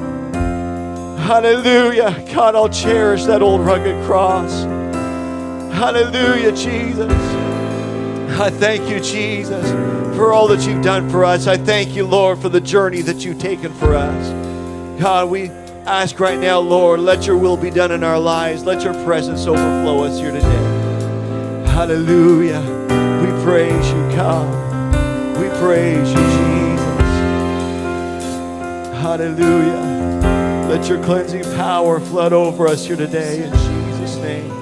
Hallelujah. 1.18 2.26
God, 2.34 2.56
I'll 2.56 2.70
cherish 2.70 3.26
that 3.26 3.42
old 3.42 3.66
rugged 3.66 4.02
cross. 4.06 4.64
Hallelujah, 5.74 6.54
Jesus. 6.54 7.12
I 8.40 8.50
thank 8.50 8.90
you, 8.90 9.02
Jesus, 9.02 9.70
for 10.16 10.32
all 10.32 10.48
that 10.48 10.66
you've 10.66 10.86
done 10.86 11.10
for 11.10 11.26
us. 11.26 11.48
I 11.48 11.58
thank 11.58 11.98
you, 11.98 12.06
Lord, 12.06 12.40
for 12.40 12.48
the 12.48 12.62
journey 12.62 13.02
that 13.02 13.26
you've 13.26 13.40
taken 13.40 13.74
for 13.74 13.94
us. 13.94 15.02
God, 15.02 15.30
we 15.30 15.52
ask 15.86 16.20
right 16.20 16.40
now, 16.40 16.60
Lord, 16.60 17.00
let 17.00 17.26
your 17.26 17.38
will 17.38 17.58
be 17.58 17.70
done 17.70 17.92
in 17.92 18.04
our 18.04 18.20
lives. 18.20 18.64
Let 18.64 18.84
your 18.84 18.94
presence 19.04 19.48
overflow 19.48 20.04
us 20.04 20.20
here 20.20 20.32
today. 20.32 20.48
Hallelujah. 21.68 22.62
We 23.22 23.44
praise 23.44 23.90
you, 23.90 24.16
God. 24.16 24.48
We 25.38 25.50
praise 25.60 26.10
you, 26.10 26.16
Jesus. 26.16 26.92
Hallelujah. 29.02 30.68
Let 30.70 30.88
your 30.88 31.04
cleansing 31.04 31.44
power 31.56 32.00
flood 32.00 32.34
over 32.34 32.68
us 32.68 32.86
here 32.86 32.96
today 32.96 33.44
in 33.44 33.52
Jesus' 33.52 34.16
name. 34.18 34.62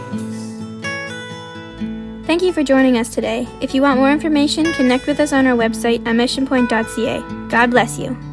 Thank 2.26 2.41
you 2.43 2.53
for 2.53 2.63
joining 2.63 2.97
us 2.97 3.09
today. 3.09 3.47
If 3.59 3.74
you 3.74 3.82
want 3.82 3.99
more 3.99 4.11
information, 4.11 4.72
connect 4.74 5.07
with 5.07 5.20
us 5.20 5.34
on 5.34 5.47
our 5.47 5.57
website 5.57 6.05
at 6.07 6.15
missionpoint.ca. 6.15 7.49
God 7.49 7.72
bless 7.72 7.97
you. 7.97 8.28